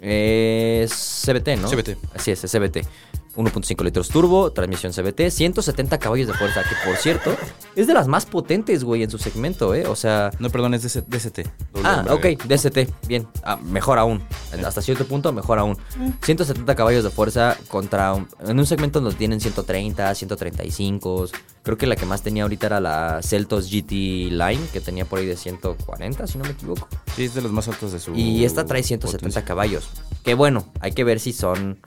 Es 0.00 1.22
CBT, 1.24 1.56
¿no? 1.60 1.68
CVT. 1.68 1.96
Así 2.14 2.32
es, 2.32 2.42
es 2.44 2.50
CBT. 2.50 2.86
1.5 3.36 3.82
litros 3.84 4.08
turbo, 4.08 4.52
transmisión 4.52 4.92
CBT, 4.92 5.30
170 5.30 5.98
caballos 5.98 6.26
de 6.28 6.34
fuerza, 6.34 6.62
que 6.62 6.74
por 6.86 6.96
cierto, 6.96 7.34
es 7.76 7.86
de 7.86 7.94
las 7.94 8.06
más 8.08 8.26
potentes, 8.26 8.84
güey, 8.84 9.02
en 9.02 9.10
su 9.10 9.18
segmento, 9.18 9.74
¿eh? 9.74 9.86
O 9.86 9.96
sea, 9.96 10.30
No, 10.38 10.50
perdón, 10.50 10.74
es 10.74 10.82
DC 10.82 11.02
DST. 11.08 11.38
doble 11.72 11.88
Ah, 11.88 12.04
ok, 12.10 12.26
DST, 12.46 12.88
bien. 13.06 13.26
Ah, 13.42 13.56
mejor 13.56 13.98
aún. 13.98 14.22
Hasta 14.64 14.82
cierto 14.82 15.06
punto, 15.06 15.32
mejor 15.32 15.58
aún. 15.58 15.78
170 16.22 16.74
caballos 16.74 17.04
de 17.04 17.10
fuerza 17.10 17.56
contra. 17.68 18.12
un- 18.14 18.28
en 18.46 18.58
un 18.58 18.66
segmento 18.66 19.00
donde 19.00 19.16
tienen 19.16 19.40
130, 19.40 20.14
135. 20.14 21.26
Creo 21.62 21.78
que 21.78 21.86
la 21.86 21.96
que 21.96 22.06
más 22.06 22.22
tenía 22.22 22.42
ahorita 22.42 22.66
era 22.66 22.80
la 22.80 23.20
Celtos 23.22 23.70
GT 23.70 23.92
Line, 24.30 24.60
que 24.72 24.80
tenía 24.80 25.04
por 25.04 25.20
ahí 25.20 25.26
de 25.26 25.36
140, 25.36 26.26
si 26.26 26.38
no 26.38 26.44
me 26.44 26.50
equivoco. 26.50 26.88
Sí, 27.16 27.24
es 27.24 27.34
de 27.34 27.40
los 27.42 27.52
más 27.52 27.68
altos 27.68 27.92
de 27.92 28.00
su. 28.00 28.14
Y 28.14 28.44
esta 28.44 28.64
trae 28.66 28.82
170 28.82 29.18
potencia. 29.18 29.44
caballos. 29.44 29.88
Que 30.24 30.34
bueno, 30.34 30.72
hay 30.80 30.92
que 30.92 31.04
ver 31.04 31.20
si 31.20 31.32
son. 31.32 31.78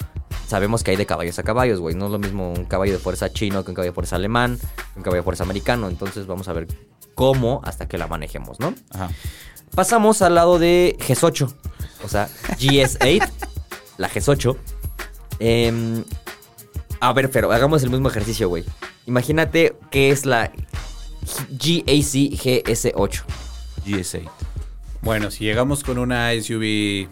Sabemos 0.47 0.83
que 0.83 0.91
hay 0.91 0.97
de 0.97 1.05
caballos 1.05 1.39
a 1.39 1.43
caballos, 1.43 1.79
güey. 1.79 1.95
No 1.95 2.05
es 2.05 2.11
lo 2.11 2.19
mismo 2.19 2.51
un 2.51 2.65
caballo 2.65 2.93
de 2.93 2.99
fuerza 2.99 3.31
chino 3.31 3.63
que 3.63 3.71
un 3.71 3.75
caballo 3.75 3.91
de 3.91 3.95
fuerza 3.95 4.15
alemán, 4.15 4.57
que 4.57 4.99
un 4.99 5.03
caballo 5.03 5.21
de 5.21 5.23
fuerza 5.23 5.43
americano. 5.43 5.87
Entonces 5.87 6.27
vamos 6.27 6.47
a 6.47 6.53
ver 6.53 6.67
cómo 7.15 7.61
hasta 7.63 7.87
que 7.87 7.97
la 7.97 8.07
manejemos, 8.07 8.59
¿no? 8.59 8.75
Ajá. 8.91 9.09
Pasamos 9.73 10.21
al 10.21 10.35
lado 10.35 10.59
de 10.59 10.95
GS8. 10.99 11.53
O 12.03 12.07
sea, 12.07 12.29
GS8. 12.59 13.29
la 13.97 14.09
GS8. 14.09 14.57
Em, 15.39 16.03
a 16.99 17.13
ver, 17.13 17.29
pero 17.29 17.51
hagamos 17.51 17.83
el 17.83 17.89
mismo 17.89 18.07
ejercicio, 18.07 18.47
güey. 18.47 18.63
Imagínate 19.05 19.75
que 19.91 20.11
es 20.11 20.25
la 20.25 20.51
GAC 21.49 21.85
GS8. 21.85 23.23
GS8. 23.85 24.29
Bueno, 25.01 25.29
si 25.29 25.43
llegamos 25.43 25.83
con 25.83 25.97
una 25.97 26.31
SUV 26.31 27.09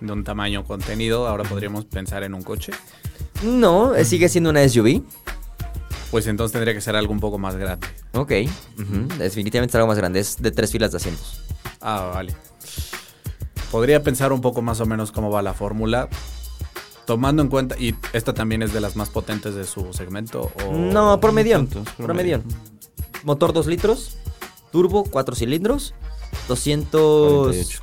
de 0.00 0.12
un 0.12 0.24
tamaño 0.24 0.64
contenido, 0.64 1.26
ahora 1.26 1.44
podríamos 1.44 1.84
pensar 1.84 2.22
en 2.22 2.34
un 2.34 2.42
coche. 2.42 2.72
No, 3.42 3.94
eh, 3.94 4.04
sigue 4.04 4.28
siendo 4.28 4.50
una 4.50 4.66
SUV. 4.68 5.02
Pues 6.10 6.26
entonces 6.26 6.52
tendría 6.52 6.72
que 6.74 6.80
ser 6.80 6.96
algo 6.96 7.12
un 7.12 7.20
poco 7.20 7.38
más 7.38 7.56
grande. 7.56 7.86
Ok. 8.14 8.32
Definitivamente 9.18 9.72
es 9.72 9.74
algo 9.74 9.88
más 9.88 9.98
grande. 9.98 10.20
Es 10.20 10.40
de 10.40 10.50
tres 10.50 10.70
filas 10.70 10.92
de 10.92 10.98
asientos. 10.98 11.40
Ah, 11.80 12.10
vale. 12.14 12.34
Podría 13.70 14.02
pensar 14.02 14.32
un 14.32 14.40
poco 14.40 14.62
más 14.62 14.80
o 14.80 14.86
menos 14.86 15.10
cómo 15.12 15.30
va 15.30 15.42
la 15.42 15.52
fórmula. 15.52 16.08
Tomando 17.04 17.42
en 17.42 17.48
cuenta, 17.48 17.76
y 17.78 17.94
esta 18.12 18.32
también 18.34 18.62
es 18.62 18.72
de 18.72 18.80
las 18.80 18.96
más 18.96 19.10
potentes 19.10 19.54
de 19.54 19.64
su 19.64 19.92
segmento. 19.92 20.50
O... 20.64 20.72
No, 20.72 21.20
Promedio. 21.20 21.66
promedio. 21.96 22.42
Motor 23.24 23.52
2 23.52 23.66
litros. 23.66 24.16
Turbo, 24.72 25.04
4 25.04 25.34
cilindros. 25.36 25.94
200. 26.48 27.46
48. 27.46 27.82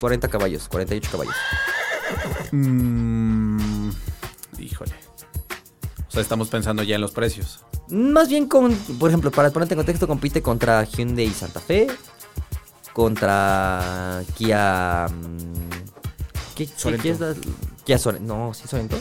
40 0.00 0.28
caballos. 0.28 0.68
48 0.68 1.10
caballos. 1.10 1.34
Mm, 2.52 3.90
híjole. 4.58 4.92
O 6.08 6.10
sea, 6.10 6.22
estamos 6.22 6.48
pensando 6.48 6.82
ya 6.82 6.94
en 6.96 7.00
los 7.00 7.12
precios. 7.12 7.64
Más 7.88 8.28
bien 8.28 8.46
con, 8.48 8.74
por 8.98 9.10
ejemplo, 9.10 9.30
para 9.30 9.50
ponerte 9.50 9.74
en 9.74 9.78
contexto, 9.78 10.08
compite 10.08 10.42
contra 10.42 10.82
Hyundai 10.84 11.28
Santa 11.30 11.60
Fe, 11.60 11.88
contra 12.92 14.22
Kia... 14.36 15.06
mm, 15.08 16.54
¿Qué, 16.54 16.66
Sorento. 16.76 17.02
qué 17.02 17.10
es 17.10 17.20
la- 17.20 17.34
Kia 17.84 17.98
Sorento. 17.98 18.26
No, 18.34 18.54
¿sí 18.54 18.66
Sorento? 18.68 18.96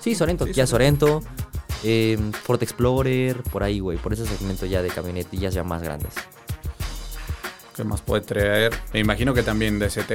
Sí, 0.00 0.14
Sorento. 0.14 0.46
Sí, 0.46 0.52
Kia 0.52 0.66
Sorento, 0.66 1.22
eh, 1.82 2.18
Ford 2.44 2.62
Explorer, 2.62 3.42
por 3.44 3.62
ahí, 3.62 3.80
güey. 3.80 3.98
Por 3.98 4.12
ese 4.12 4.26
segmento 4.26 4.66
ya 4.66 4.82
de 4.82 4.88
camionetillas 4.88 5.54
ya 5.54 5.64
más 5.64 5.82
grandes. 5.82 6.14
¿Qué 7.74 7.84
más 7.84 8.00
puede 8.00 8.22
traer? 8.22 8.72
Me 8.92 9.00
imagino 9.00 9.34
que 9.34 9.42
también 9.42 9.78
DST. 9.78 10.12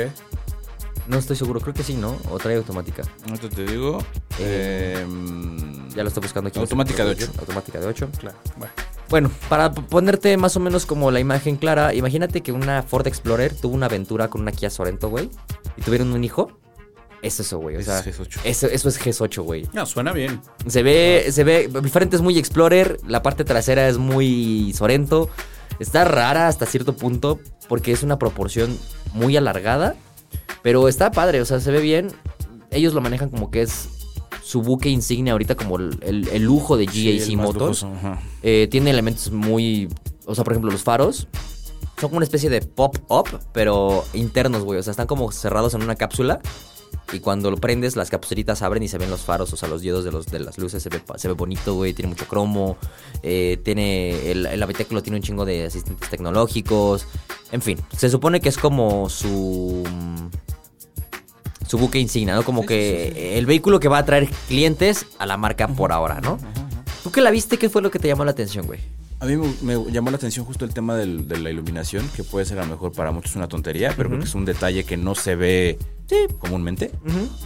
No 1.07 1.17
estoy 1.17 1.35
seguro, 1.35 1.59
creo 1.59 1.73
que 1.73 1.83
sí, 1.83 1.95
¿no? 1.95 2.17
O 2.29 2.37
trae 2.37 2.55
automática. 2.55 3.03
Ahorita 3.27 3.49
te 3.49 3.65
digo. 3.65 4.03
Eh, 4.39 4.99
em, 5.01 5.89
Ya 5.89 6.03
lo 6.03 6.09
estoy 6.09 6.21
buscando 6.21 6.49
aquí. 6.49 6.59
Automática 6.59 7.03
de 7.03 7.11
ocho. 7.11 7.31
Automática 7.39 7.79
de 7.79 7.87
8. 7.87 8.09
Claro. 8.19 8.37
Bueno. 8.57 8.73
Bueno, 9.09 9.31
para 9.49 9.71
ponerte 9.73 10.37
más 10.37 10.55
o 10.55 10.59
menos 10.59 10.85
como 10.85 11.09
la 11.09 11.19
imagen 11.19 11.55
clara, 11.55 11.95
imagínate 11.95 12.41
que 12.41 12.51
una 12.51 12.83
Ford 12.83 13.07
Explorer 13.07 13.55
tuvo 13.55 13.73
una 13.73 13.87
aventura 13.87 14.27
con 14.27 14.41
una 14.41 14.51
Kia 14.51 14.69
Sorento, 14.69 15.09
güey, 15.09 15.31
y 15.77 15.81
tuvieron 15.81 16.13
un 16.13 16.23
hijo. 16.23 16.51
Es 17.23 17.39
eso, 17.39 17.57
güey. 17.57 17.75
O 17.75 17.81
sea, 17.81 17.99
es 17.99 18.19
G8. 18.19 18.39
Eso, 18.43 18.67
eso 18.67 18.87
es 18.87 19.01
G8, 19.01 19.41
güey. 19.41 19.67
No, 19.73 19.87
suena 19.87 20.13
bien. 20.13 20.39
Se 20.67 20.83
ve, 20.83 21.25
se 21.31 21.43
ve, 21.43 21.69
el 21.73 21.89
frente 21.89 22.17
es 22.17 22.21
muy 22.21 22.37
Explorer, 22.37 22.99
la 23.07 23.23
parte 23.23 23.43
trasera 23.43 23.89
es 23.89 23.97
muy 23.97 24.73
Sorento. 24.73 25.27
Está 25.79 26.03
rara 26.05 26.47
hasta 26.47 26.65
cierto 26.65 26.95
punto 26.95 27.39
porque 27.67 27.91
es 27.91 28.03
una 28.03 28.17
proporción 28.19 28.77
muy 29.13 29.37
alargada, 29.37 29.95
pero 30.61 30.87
está 30.87 31.11
padre, 31.11 31.41
o 31.41 31.45
sea, 31.45 31.59
se 31.59 31.71
ve 31.71 31.81
bien. 31.81 32.11
Ellos 32.71 32.93
lo 32.93 33.01
manejan 33.01 33.29
como 33.29 33.49
que 33.51 33.61
es 33.61 33.89
su 34.43 34.61
buque 34.61 34.89
insignia 34.89 35.33
ahorita 35.33 35.55
como 35.55 35.77
el, 35.77 35.97
el- 36.01 36.27
el 36.29 36.43
lujo 36.43 36.75
de 36.77 36.87
Sí, 36.87 37.17
GAC 37.19 37.35
Motors. 37.37 37.59
lujoso, 37.83 37.93
ajá. 37.95 38.21
Eh, 38.43 38.67
tiene 38.69 38.89
elementos 38.89 39.31
muy. 39.31 39.87
O 40.25 40.35
sea, 40.35 40.43
por 40.43 40.53
ejemplo, 40.53 40.71
los 40.71 40.83
faros 40.83 41.27
son 41.99 42.09
como 42.09 42.17
una 42.17 42.23
especie 42.23 42.49
de 42.49 42.61
pop-up, 42.61 43.39
pero 43.51 44.05
internos, 44.13 44.63
güey. 44.63 44.79
O 44.79 44.83
sea, 44.83 44.91
están 44.91 45.07
como 45.07 45.31
cerrados 45.31 45.73
en 45.73 45.83
una 45.83 45.95
cápsula. 45.95 46.39
Y 47.11 47.19
cuando 47.21 47.49
lo 47.49 47.57
prendes, 47.57 47.95
las 47.95 48.09
capsulitas 48.09 48.61
abren 48.61 48.83
y 48.83 48.87
se 48.87 48.97
ven 48.99 49.09
los 49.09 49.21
faros, 49.21 49.51
o 49.51 49.57
sea, 49.57 49.67
los 49.67 49.81
diodos 49.81 50.05
de, 50.05 50.11
los, 50.11 50.27
de 50.27 50.39
las 50.39 50.57
luces. 50.59 50.83
Se 50.83 50.89
ve, 50.89 51.01
se 51.17 51.27
ve 51.27 51.33
bonito, 51.33 51.73
güey. 51.73 51.93
Tiene 51.93 52.09
mucho 52.09 52.27
cromo. 52.27 52.77
eh, 53.23 53.59
tiene. 53.63 54.31
El, 54.31 54.45
el 54.45 54.61
habitáculo 54.63 55.01
tiene 55.01 55.17
un 55.17 55.23
chingo 55.23 55.43
de 55.45 55.65
asistentes 55.65 56.09
tecnológicos. 56.09 57.05
En 57.51 57.61
fin, 57.63 57.79
se 57.97 58.09
supone 58.09 58.39
que 58.41 58.49
es 58.49 58.57
como 58.57 59.09
su. 59.09 59.83
Su 61.67 61.77
buque 61.77 61.99
insignia, 61.99 62.33
¿no? 62.35 62.43
Como 62.43 62.65
que 62.65 63.37
el 63.37 63.45
vehículo 63.45 63.79
que 63.79 63.87
va 63.87 63.97
a 63.97 64.01
atraer 64.01 64.27
clientes 64.47 65.05
a 65.19 65.25
la 65.27 65.37
marca 65.37 65.67
por 65.67 65.91
ahora, 65.91 66.19
¿no? 66.19 66.39
¿Tú 67.03 67.11
que 67.11 67.21
la 67.21 67.29
viste? 67.29 67.57
¿Qué 67.57 67.69
fue 67.69 67.81
lo 67.83 67.91
que 67.91 67.99
te 67.99 68.07
llamó 68.07 68.25
la 68.25 68.31
atención, 68.31 68.65
güey? 68.65 68.79
A 69.19 69.25
mí 69.25 69.35
me, 69.35 69.77
me 69.77 69.91
llamó 69.91 70.09
la 70.09 70.17
atención 70.17 70.45
justo 70.45 70.65
el 70.65 70.73
tema 70.73 70.95
del- 70.95 71.27
de 71.27 71.37
la 71.39 71.49
iluminación, 71.51 72.09
que 72.15 72.23
puede 72.23 72.45
ser 72.45 72.57
a 72.57 72.63
lo 72.63 72.69
mejor 72.69 72.91
para 72.93 73.11
muchos 73.11 73.35
una 73.35 73.47
tontería, 73.47 73.93
pero 73.95 74.09
creo 74.09 74.19
que 74.21 74.25
es 74.25 74.33
un 74.33 74.45
detalle 74.45 74.83
que 74.83 74.97
no 74.97 75.13
se 75.13 75.35
ve 75.35 75.77
comúnmente. 76.39 76.91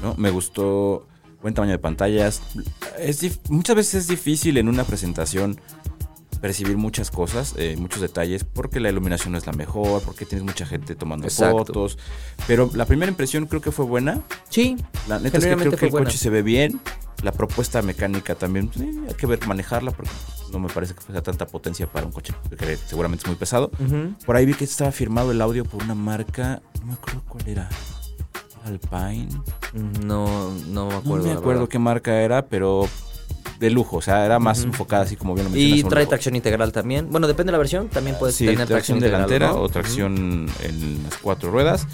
¿no? 0.02 0.16
Me 0.16 0.30
gustó 0.32 1.08
buen 1.42 1.54
tamaño 1.54 1.74
de 1.74 1.80
pantallas. 1.80 2.42
Es 3.00 3.40
muchas 3.50 3.76
veces 3.76 3.96
es 4.04 4.08
difícil 4.08 4.58
en 4.58 4.68
una 4.70 4.84
presentación 4.84 5.60
percibir 6.42 6.76
muchas 6.76 7.10
cosas, 7.10 7.54
eh, 7.58 7.76
muchos 7.78 8.02
detalles, 8.02 8.44
porque 8.44 8.82
la 8.82 8.90
iluminación 8.90 9.32
no 9.32 9.38
es 9.38 9.46
la 9.48 9.54
mejor, 9.54 10.02
porque 10.02 10.26
tienes 10.26 10.44
mucha 10.46 10.66
gente 10.66 10.94
tomando 10.94 11.26
Exacto. 11.26 11.60
fotos. 11.60 11.98
Pero 12.48 12.70
la 12.74 12.86
primera 12.86 13.10
impresión 13.10 13.46
creo 13.46 13.62
que 13.62 13.72
fue 13.72 13.86
buena. 13.86 14.22
Sí, 14.50 14.76
La 15.08 15.20
neta 15.20 15.38
es 15.38 15.46
que 15.46 15.56
creo 15.56 15.72
que 15.78 15.86
el 15.86 15.92
buena. 15.92 16.06
coche 16.08 16.18
se 16.18 16.30
ve 16.30 16.42
bien. 16.42 16.82
La 17.22 17.32
propuesta 17.32 17.82
mecánica 17.82 18.36
también, 18.36 18.68
pues, 18.68 18.82
eh, 18.82 18.92
hay 19.08 19.14
que 19.14 19.26
ver 19.26 19.48
manejarla 19.48 19.92
porque 19.92 20.12
no 20.52 20.60
me 20.60 20.68
parece 20.68 20.94
que 20.94 21.02
sea 21.04 21.24
tanta 21.24 21.48
potencia 21.48 21.88
para 21.88 22.06
un 22.06 22.12
coche 22.12 22.34
que 22.60 22.76
seguramente 22.76 23.24
es 23.24 23.28
muy 23.28 23.38
pesado. 23.38 23.72
Por 24.26 24.36
ahí 24.36 24.46
vi 24.46 24.54
que 24.54 24.66
estaba 24.66 24.92
firmado 24.92 25.32
el 25.32 25.42
audio 25.42 25.64
por 25.64 25.82
una 25.82 25.96
marca, 25.96 26.62
no 26.82 26.88
me 26.88 26.94
acuerdo 26.94 27.24
cuál 27.30 27.48
era. 27.48 27.70
Alpine. 28.66 29.28
No, 30.06 30.52
no 30.68 30.88
me 30.88 30.92
No 30.94 30.98
acuerdo. 30.98 31.28
me 31.28 31.34
la 31.34 31.40
acuerdo 31.40 31.70
qué 31.70 31.80
marca 31.80 32.22
era, 32.22 32.46
pero 32.46 32.88
de 33.60 33.70
lujo. 33.70 33.98
O 33.98 34.02
sea, 34.02 34.26
era 34.26 34.40
más 34.40 34.64
enfocada 34.64 35.04
así 35.04 35.16
como 35.16 35.34
bien 35.34 35.46
lo 35.46 35.52
mencionas. 35.52 35.80
Y 35.80 35.84
trae 35.84 36.06
tracción 36.06 36.36
integral 36.36 36.72
también. 36.72 37.10
Bueno, 37.12 37.28
depende 37.28 37.48
de 37.50 37.54
la 37.54 37.58
versión. 37.60 37.90
También 37.90 38.16
puedes 38.20 38.36
Sí, 38.36 38.46
tener 38.46 38.68
tracción 38.68 39.00
delantera 39.00 39.48
¿no? 39.50 39.62
o 39.62 39.70
tracción 39.70 40.48
en 40.64 41.04
las 41.04 41.18
cuatro 41.18 41.52
ruedas. 41.52 41.88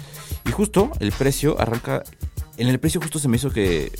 Y 0.46 0.52
justo 0.52 0.90
el 1.00 1.12
precio 1.12 1.60
arranca. 1.60 2.02
En 2.56 2.68
el 2.68 2.78
precio 2.80 3.00
justo 3.00 3.18
se 3.18 3.28
me 3.28 3.36
hizo 3.36 3.50
que. 3.50 3.92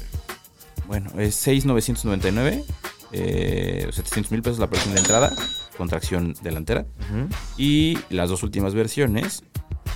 Bueno, 0.86 1.10
es 1.18 1.34
6,999. 1.36 2.64
Eh, 3.12 3.88
700 3.92 4.30
mil 4.32 4.42
pesos 4.42 4.58
la 4.60 4.66
versión 4.66 4.94
de 4.94 5.00
entrada 5.00 5.32
con 5.76 5.88
tracción 5.88 6.34
delantera. 6.42 6.86
Y 7.56 7.98
las 8.10 8.28
dos 8.28 8.42
últimas 8.42 8.74
versiones 8.74 9.42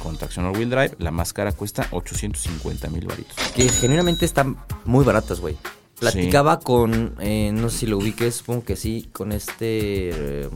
con 0.03 0.17
tracción 0.17 0.47
all-wheel 0.47 0.71
drive. 0.71 0.95
La 0.99 1.11
más 1.11 1.33
cara 1.33 1.53
cuesta 1.53 1.87
850 1.91 2.89
mil 2.91 3.07
varitos. 3.07 3.37
Que 3.55 3.69
genuinamente 3.69 4.25
están 4.25 4.57
muy 4.85 5.05
baratas, 5.05 5.41
güey. 5.41 5.57
Platicaba 5.99 6.61
con, 6.61 7.15
eh, 7.21 7.51
no 7.55 7.71
sé 7.71 7.79
si 7.79 7.87
lo 7.87 7.99
ubiques, 7.99 8.35
supongo 8.37 8.65
que 8.65 8.77
sí, 8.77 9.09
con 9.13 9.33
este 9.33 10.11
eh, 10.43 10.49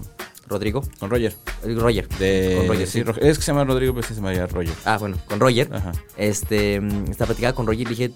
Rodrigo. 0.47 0.83
Con 0.99 1.11
Roger. 1.11 1.35
Roger. 1.65 2.09
De, 2.19 2.55
con 2.59 2.69
Roger, 2.69 2.87
sí, 2.87 2.93
sí. 2.99 3.03
Ro- 3.05 3.15
Es 3.21 3.39
que 3.39 3.45
se 3.45 3.53
llama 3.53 3.65
Rodrigo, 3.65 3.95
pero 3.95 4.07
se 4.07 4.15
llama 4.15 4.33
Roger. 4.47 4.75
Ah, 4.85 4.99
bueno, 4.99 5.17
con 5.27 5.39
Roger. 5.41 5.69
Ajá. 5.73 5.93
Este, 6.17 6.81
mm, 6.81 7.11
estaba 7.11 7.27
platicada 7.29 7.55
con 7.55 7.67
Roger 7.67 7.83
y 7.83 7.85
dije, 7.91 8.11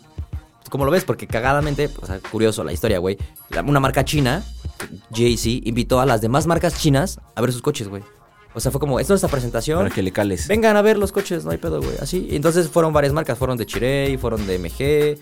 ¿cómo 0.68 0.84
lo 0.84 0.90
ves? 0.90 1.04
Porque 1.04 1.26
cagadamente, 1.26 1.88
o 2.00 2.06
sea, 2.06 2.18
curioso 2.18 2.64
la 2.64 2.72
historia, 2.72 2.98
güey. 2.98 3.16
Una 3.64 3.80
marca 3.80 4.04
china, 4.04 4.42
JC, 5.10 5.62
invitó 5.66 6.00
a 6.00 6.06
las 6.06 6.20
demás 6.20 6.46
marcas 6.46 6.76
chinas 6.78 7.20
a 7.34 7.40
ver 7.40 7.52
sus 7.52 7.62
coches, 7.62 7.88
güey. 7.88 8.02
O 8.54 8.60
sea, 8.60 8.70
fue 8.70 8.80
como, 8.80 9.00
esto 9.00 9.14
es 9.14 9.22
nuestra 9.22 9.30
presentación. 9.30 9.78
Para 9.78 9.90
que 9.90 10.02
le 10.02 10.12
cales. 10.12 10.46
Vengan 10.46 10.76
a 10.76 10.82
ver 10.82 10.98
los 10.98 11.10
coches, 11.12 11.44
no 11.44 11.50
hay 11.50 11.58
pedo, 11.58 11.80
güey. 11.80 11.96
Así. 12.00 12.28
Y 12.30 12.36
entonces 12.36 12.68
fueron 12.68 12.92
varias 12.92 13.12
marcas. 13.12 13.38
Fueron 13.38 13.56
de 13.56 13.66
Chirey, 13.66 14.16
fueron 14.18 14.46
de 14.46 14.58
MG. 14.58 15.18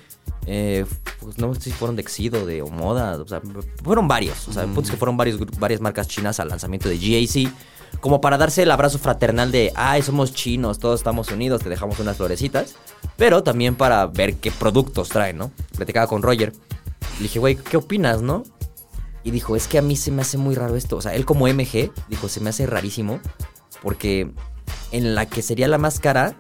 eh, 0.47 0.85
pues 1.21 1.39
no 1.39 1.55
sé 1.55 1.61
si 1.61 1.71
fueron 1.71 1.97
de 1.97 2.03
Exido, 2.03 2.45
de 2.45 2.63
Omoda. 2.63 3.17
O 3.19 3.29
sea, 3.29 3.41
fueron 3.85 4.09
varios. 4.09 4.49
O 4.49 4.53
sea, 4.53 4.63
el 4.63 4.69
punto 4.71 4.83
es 4.83 4.91
que 4.91 4.97
fueron 4.97 5.17
varios, 5.17 5.39
varias 5.59 5.81
marcas 5.81 6.09
chinas 6.09 6.41
al 6.41 6.49
lanzamiento 6.49 6.89
de 6.89 6.99
GAC. 6.99 7.53
Como 8.01 8.21
para 8.21 8.39
darse 8.39 8.63
el 8.63 8.71
abrazo 8.71 8.99
fraternal 8.99 9.51
de, 9.51 9.73
ay, 9.75 10.03
somos 10.03 10.33
chinos, 10.33 10.79
todos 10.79 11.01
estamos 11.01 11.31
unidos, 11.31 11.63
te 11.63 11.69
dejamos 11.69 11.99
unas 11.99 12.17
florecitas. 12.17 12.75
Pero 13.17 13.43
también 13.43 13.75
para 13.75 14.07
ver 14.07 14.37
qué 14.37 14.51
productos 14.51 15.09
traen, 15.09 15.39
¿no? 15.39 15.51
Platicaba 15.77 16.07
con 16.07 16.23
Roger. 16.23 16.53
Le 17.19 17.25
dije, 17.25 17.39
güey, 17.39 17.57
¿qué 17.57 17.77
opinas, 17.77 18.23
no? 18.23 18.45
Y 19.23 19.31
dijo, 19.31 19.57
es 19.57 19.67
que 19.69 19.79
a 19.79 19.83
mí 19.83 19.97
se 19.97 20.11
me 20.11 20.23
hace 20.23 20.39
muy 20.39 20.55
raro 20.55 20.77
esto. 20.77 20.97
O 20.97 21.03
sea, 21.03 21.15
él 21.15 21.25
como 21.25 21.47
MG, 21.47 21.93
dijo, 22.09 22.29
se 22.29 22.41
me 22.41 22.51
hace 22.51 22.67
rarísimo. 22.67 23.21
Porque 23.83 24.31
en 24.93 25.15
la 25.15 25.27
que 25.27 25.43
sería 25.43 25.69
la 25.69 25.79
más 25.79 26.01
cara, 26.01 26.37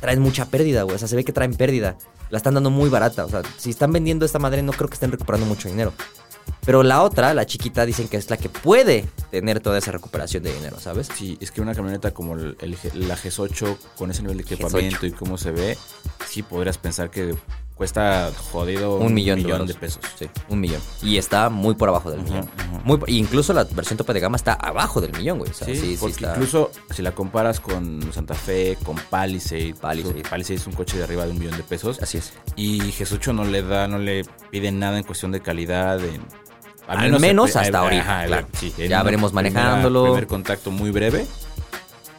traen 0.00 0.20
mucha 0.20 0.46
pérdida, 0.46 0.82
güey. 0.82 0.96
O 0.96 0.98
sea, 0.98 1.08
se 1.08 1.16
ve 1.16 1.24
que 1.24 1.32
traen 1.32 1.54
pérdida. 1.54 1.96
La 2.30 2.38
están 2.38 2.54
dando 2.54 2.70
muy 2.70 2.88
barata. 2.88 3.24
O 3.24 3.28
sea, 3.28 3.42
si 3.56 3.70
están 3.70 3.92
vendiendo 3.92 4.24
esta 4.24 4.38
madre, 4.38 4.62
no 4.62 4.72
creo 4.72 4.88
que 4.88 4.94
estén 4.94 5.12
recuperando 5.12 5.46
mucho 5.46 5.68
dinero. 5.68 5.92
Pero 6.64 6.82
la 6.82 7.02
otra, 7.02 7.34
la 7.34 7.46
chiquita, 7.46 7.84
dicen 7.84 8.08
que 8.08 8.16
es 8.16 8.30
la 8.30 8.36
que 8.36 8.48
puede 8.48 9.04
tener 9.32 9.60
toda 9.60 9.78
esa 9.78 9.90
recuperación 9.92 10.42
de 10.42 10.52
dinero, 10.52 10.78
¿sabes? 10.78 11.08
Sí, 11.16 11.38
es 11.40 11.50
que 11.50 11.62
una 11.62 11.74
camioneta 11.74 12.12
como 12.12 12.34
el, 12.34 12.54
la 12.94 13.16
GS8 13.16 13.78
con 13.96 14.10
ese 14.10 14.20
nivel 14.20 14.36
de 14.36 14.42
equipamiento 14.42 15.06
y 15.06 15.10
cómo 15.12 15.38
se 15.38 15.50
ve, 15.50 15.78
sí 16.28 16.42
podrías 16.42 16.76
pensar 16.76 17.10
que 17.10 17.34
cuesta 17.74 18.30
jodido 18.52 18.96
Un 18.98 19.14
millón, 19.14 19.42
de, 19.66 19.72
pesos. 19.74 20.02
Sí, 20.18 20.26
un 20.50 20.60
millón. 20.60 20.82
Y 21.02 21.16
está 21.16 21.48
muy 21.48 21.74
por 21.74 21.88
abajo 21.88 22.10
del 22.10 22.20
millón. 22.22 22.40
ujú. 22.42 22.80
Muy 22.84 22.98
por- 22.98 23.08
y 23.08 23.16
incluso 23.16 23.54
la 23.54 23.64
versión 23.64 23.96
tope 23.96 24.12
de 24.12 24.20
gama 24.20 24.36
está 24.36 24.52
abajo 24.52 25.00
del 25.00 25.12
millón, 25.12 25.38
güey. 25.38 25.50
O 25.50 25.54
sea, 25.54 25.66
Sí, 25.66 25.76
sí, 25.76 25.80
sí, 25.92 25.96
porque 25.98 26.16
está- 26.16 26.32
incluso 26.34 26.70
si 26.90 27.00
la 27.00 27.12
comparas 27.12 27.58
con 27.58 28.12
Santa 28.12 28.34
Fe, 28.34 28.76
con 28.84 28.96
Palisade, 28.96 29.74
Palisade. 29.80 30.22
Palisade 30.28 30.56
es 30.56 30.66
un 30.66 30.74
coche 30.74 30.98
de 30.98 31.04
arriba 31.04 31.24
de 31.24 31.30
un 31.32 31.38
millón 31.38 31.56
de 31.56 31.62
pesos. 31.62 32.00
Así 32.02 32.18
es. 32.18 32.34
Y 32.54 32.80
GS8 32.82 33.32
no 33.34 33.44
le 33.44 33.62
da, 33.62 33.88
no 33.88 33.98
le 33.98 34.24
pide 34.50 34.70
nada 34.70 34.98
en 34.98 35.04
cuestión 35.04 35.32
de 35.32 35.40
calidad. 35.40 35.98
en- 36.04 36.22
Al 36.86 37.20
menos 37.20 37.56
hasta 37.56 37.78
ahorita, 37.78 38.02
ajá, 38.02 38.26
claro. 38.26 38.46
sí, 38.58 38.72
en 38.78 38.88
Ya 38.88 39.02
veremos 39.02 39.32
manejándolo. 39.32 40.04
Primer 40.04 40.26
contacto 40.26 40.70
muy 40.70 40.90
breve. 40.90 41.26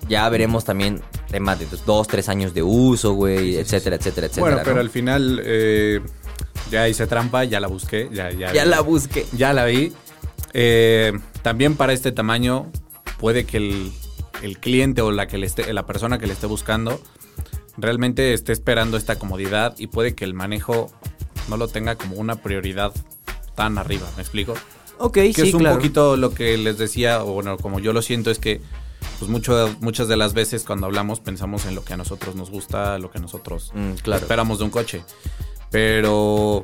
Ya 0.07 0.27
veremos 0.29 0.65
también 0.65 1.01
temas 1.29 1.59
de 1.59 1.67
dos, 1.85 2.07
tres 2.07 2.29
años 2.29 2.53
de 2.53 2.63
uso, 2.63 3.13
güey, 3.13 3.55
etcétera, 3.55 3.95
etcétera, 3.95 4.27
etcétera. 4.27 4.55
Bueno, 4.55 4.61
pero 4.65 4.79
al 4.79 4.89
final 4.89 5.41
eh, 5.43 6.01
ya 6.71 6.87
hice 6.87 7.07
trampa, 7.07 7.43
ya 7.45 7.59
la 7.59 7.67
busqué, 7.67 8.09
ya, 8.11 8.31
ya, 8.31 8.51
Ya 8.51 8.65
la 8.65 8.81
busqué. 8.81 9.25
ya 9.33 9.53
la 9.53 9.65
vi. 9.65 9.93
Eh, 10.53 11.13
también 11.41 11.75
para 11.75 11.93
este 11.93 12.11
tamaño 12.11 12.71
puede 13.19 13.45
que 13.45 13.57
el, 13.57 13.91
el 14.41 14.59
cliente 14.59 15.01
o 15.01 15.11
la, 15.11 15.27
que 15.27 15.37
le 15.37 15.45
esté, 15.45 15.71
la 15.73 15.85
persona 15.85 16.19
que 16.19 16.27
le 16.27 16.33
esté 16.33 16.45
buscando 16.47 17.01
realmente 17.77 18.33
esté 18.33 18.51
esperando 18.51 18.97
esta 18.97 19.17
comodidad 19.17 19.75
y 19.77 19.87
puede 19.87 20.13
que 20.13 20.25
el 20.25 20.33
manejo 20.33 20.91
no 21.49 21.57
lo 21.57 21.67
tenga 21.67 21.95
como 21.95 22.17
una 22.17 22.35
prioridad 22.35 22.93
tan 23.55 23.77
arriba, 23.77 24.07
¿me 24.15 24.21
explico? 24.21 24.53
Ok, 24.99 25.13
que 25.13 25.33
sí, 25.33 25.41
es 25.49 25.53
un 25.53 25.61
claro. 25.61 25.75
poquito 25.77 26.17
lo 26.17 26.33
que 26.33 26.57
les 26.57 26.77
decía, 26.77 27.23
o 27.23 27.33
bueno, 27.33 27.57
como 27.57 27.79
yo 27.79 27.93
lo 27.93 28.01
siento, 28.01 28.29
es 28.31 28.39
que 28.39 28.61
pues 29.19 29.29
mucho, 29.29 29.73
muchas 29.81 30.07
de 30.07 30.15
las 30.17 30.33
veces 30.33 30.63
cuando 30.63 30.85
hablamos 30.85 31.19
pensamos 31.19 31.65
en 31.65 31.75
lo 31.75 31.83
que 31.83 31.93
a 31.93 31.97
nosotros 31.97 32.35
nos 32.35 32.49
gusta, 32.49 32.97
lo 32.99 33.11
que 33.11 33.19
nosotros 33.19 33.71
Mm, 33.73 33.93
claro. 34.01 34.21
esperamos 34.21 34.59
de 34.59 34.63
un 34.65 34.69
coche. 34.69 35.03
Pero 35.71 36.63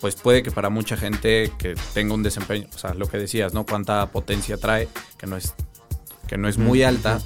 pues 0.00 0.16
puede 0.16 0.42
que 0.42 0.50
para 0.50 0.68
mucha 0.68 0.96
gente 0.96 1.52
que 1.58 1.74
tenga 1.94 2.12
un 2.14 2.22
desempeño, 2.22 2.66
o 2.74 2.78
sea, 2.78 2.92
lo 2.94 3.06
que 3.08 3.18
decías, 3.18 3.54
¿no? 3.54 3.64
Cuánta 3.64 4.06
potencia 4.10 4.56
trae, 4.58 4.88
que 5.16 5.26
no 5.26 5.36
es, 5.36 5.54
que 6.26 6.36
no 6.36 6.48
es 6.48 6.58
muy 6.58 6.82
alta 6.82 7.20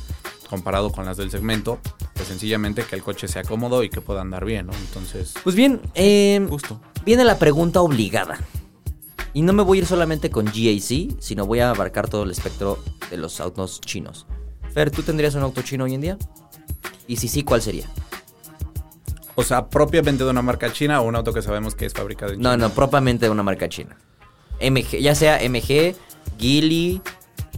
comparado 0.48 0.90
con 0.92 1.04
las 1.06 1.16
del 1.16 1.30
segmento, 1.30 1.78
pues 2.14 2.28
sencillamente 2.28 2.84
que 2.84 2.96
el 2.96 3.02
coche 3.02 3.28
sea 3.28 3.42
cómodo 3.44 3.82
y 3.82 3.88
que 3.90 4.00
pueda 4.00 4.20
andar 4.20 4.44
bien, 4.44 4.66
¿no? 4.66 4.72
Entonces, 4.74 5.34
Pues 5.42 5.56
bien, 5.56 5.80
eh, 5.94 6.44
Justo. 6.48 6.80
viene 7.04 7.24
la 7.24 7.38
pregunta 7.38 7.80
obligada. 7.80 8.38
Y 9.32 9.42
no 9.42 9.52
me 9.52 9.62
voy 9.62 9.78
a 9.78 9.80
ir 9.82 9.86
solamente 9.86 10.30
con 10.30 10.46
GAC, 10.46 11.16
sino 11.20 11.46
voy 11.46 11.60
a 11.60 11.70
abarcar 11.70 12.08
todo 12.08 12.24
el 12.24 12.30
espectro 12.30 12.78
de 13.10 13.16
los 13.16 13.40
autos 13.40 13.80
chinos. 13.80 14.26
Fer, 14.72 14.90
¿tú 14.90 15.02
tendrías 15.02 15.34
un 15.34 15.42
auto 15.42 15.62
chino 15.62 15.84
hoy 15.84 15.94
en 15.94 16.00
día? 16.00 16.18
Y 17.06 17.16
si 17.16 17.28
sí, 17.28 17.42
¿cuál 17.42 17.62
sería? 17.62 17.86
o 19.36 19.42
sea, 19.42 19.68
propiamente 19.70 20.22
de 20.22 20.28
una 20.30 20.42
marca 20.42 20.70
china 20.70 21.00
o 21.00 21.04
un 21.08 21.16
auto 21.16 21.32
que 21.32 21.40
sabemos 21.40 21.74
que 21.74 21.86
es 21.86 21.94
fabricado 21.94 22.32
en 22.32 22.40
No, 22.40 22.52
China. 22.52 22.68
no, 22.68 22.74
propiamente 22.74 23.24
de 23.24 23.30
una 23.30 23.42
marca 23.42 23.68
china. 23.70 23.96
MG, 24.60 25.00
ya 25.00 25.14
sea 25.14 25.38
MG, 25.48 25.94
Geely, 26.38 27.00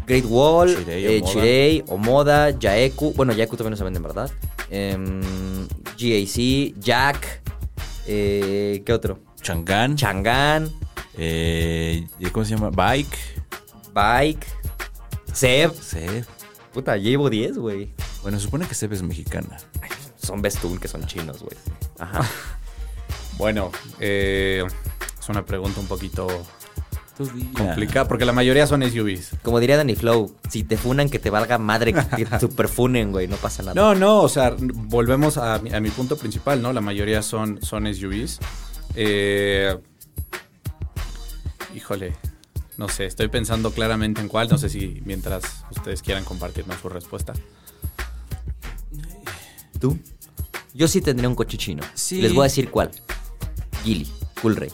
Great 0.07 0.25
Wall, 0.29 0.77
Chirei, 1.25 1.79
eh, 1.79 1.85
Omoda, 1.89 2.51
Yaeku. 2.51 3.15
Bueno, 3.15 3.33
Yaeku 3.33 3.57
también 3.57 3.73
no 3.73 3.77
se 3.77 3.83
venden, 3.85 4.03
¿verdad? 4.05 4.31
Em, 4.71 5.67
GAC, 5.99 6.75
Jack. 6.79 7.43
eh, 8.07 8.83
¿Qué 8.87 8.93
otro? 8.93 9.19
Chang'an. 9.43 9.97
Chang'an, 9.97 10.71
eh, 11.17 12.07
¿Cómo 12.33 12.45
se 12.45 12.55
llama? 12.57 12.71
Bike. 12.71 13.17
Bike, 13.95 14.47
Seb. 15.33 15.73
Seb. 15.75 16.25
Puta, 16.73 16.97
llevo 16.97 17.29
10, 17.29 17.59
güey. 17.59 17.91
Bueno, 18.23 18.39
se 18.39 18.45
supone 18.45 18.67
que 18.67 18.75
Seb 18.75 18.93
es 18.93 19.03
mexicana. 19.03 19.59
Son 20.17 20.41
Bestool, 20.41 20.81
que 20.81 20.89
son 20.89 21.07
chinos, 21.07 21.43
güey. 21.43 21.57
Ajá. 21.99 22.21
Bueno, 23.39 23.73
eh, 23.99 24.63
es 25.19 25.29
una 25.29 25.45
pregunta 25.45 25.81
un 25.81 25.87
poquito 25.87 26.29
Complicada. 27.17 27.67
complicada 27.71 28.09
porque 28.09 28.25
la 28.27 28.33
mayoría 28.33 28.67
son 28.67 28.83
SUVs. 28.83 29.31
Como 29.43 29.59
diría 29.59 29.79
Danny 29.79 29.97
Flow, 29.97 30.37
si 30.51 30.63
te 30.65 30.77
funan, 30.77 31.09
que 31.09 31.19
te 31.19 31.31
valga 31.31 31.57
madre 31.59 31.93
que 31.95 32.25
te 32.27 32.39
superfunen, 32.41 33.11
güey. 33.11 33.27
No 33.29 33.37
pasa 33.37 33.63
nada. 33.63 33.75
No, 33.75 33.95
no, 33.95 34.21
o 34.21 34.29
sea, 34.29 34.55
volvemos 34.59 35.39
a, 35.39 35.59
mi- 35.61 35.73
a 35.73 35.81
mi 35.81 35.89
punto 35.91 36.17
principal, 36.19 36.61
¿no? 36.63 36.73
La 36.75 36.83
mayoría 36.83 37.23
son, 37.23 37.59
son 37.63 37.93
SUVs. 37.93 38.39
Eh, 38.95 39.77
híjole, 41.75 42.15
no 42.77 42.89
sé, 42.89 43.07
estoy 43.07 43.29
pensando 43.29 43.73
claramente 43.73 44.21
en 44.21 44.29
cuál. 44.29 44.49
No 44.49 44.59
sé 44.59 44.69
si 44.69 45.03
mientras 45.05 45.65
ustedes 45.71 46.03
quieran 46.03 46.25
compartirnos 46.25 46.81
su 46.81 46.89
respuesta. 46.89 47.33
¿Tú? 49.79 49.99
Yo 50.75 50.89
sí 50.89 51.01
tendría 51.01 51.29
un 51.29 51.35
coche 51.35 51.59
chino. 51.59 51.83
Sí. 51.95 52.23
Les 52.23 52.33
voy 52.33 52.43
a 52.43 52.45
decir 52.45 52.71
cuál. 52.71 52.91
Geely, 53.85 54.09
Cool 54.41 54.57
Ray. 54.57 54.73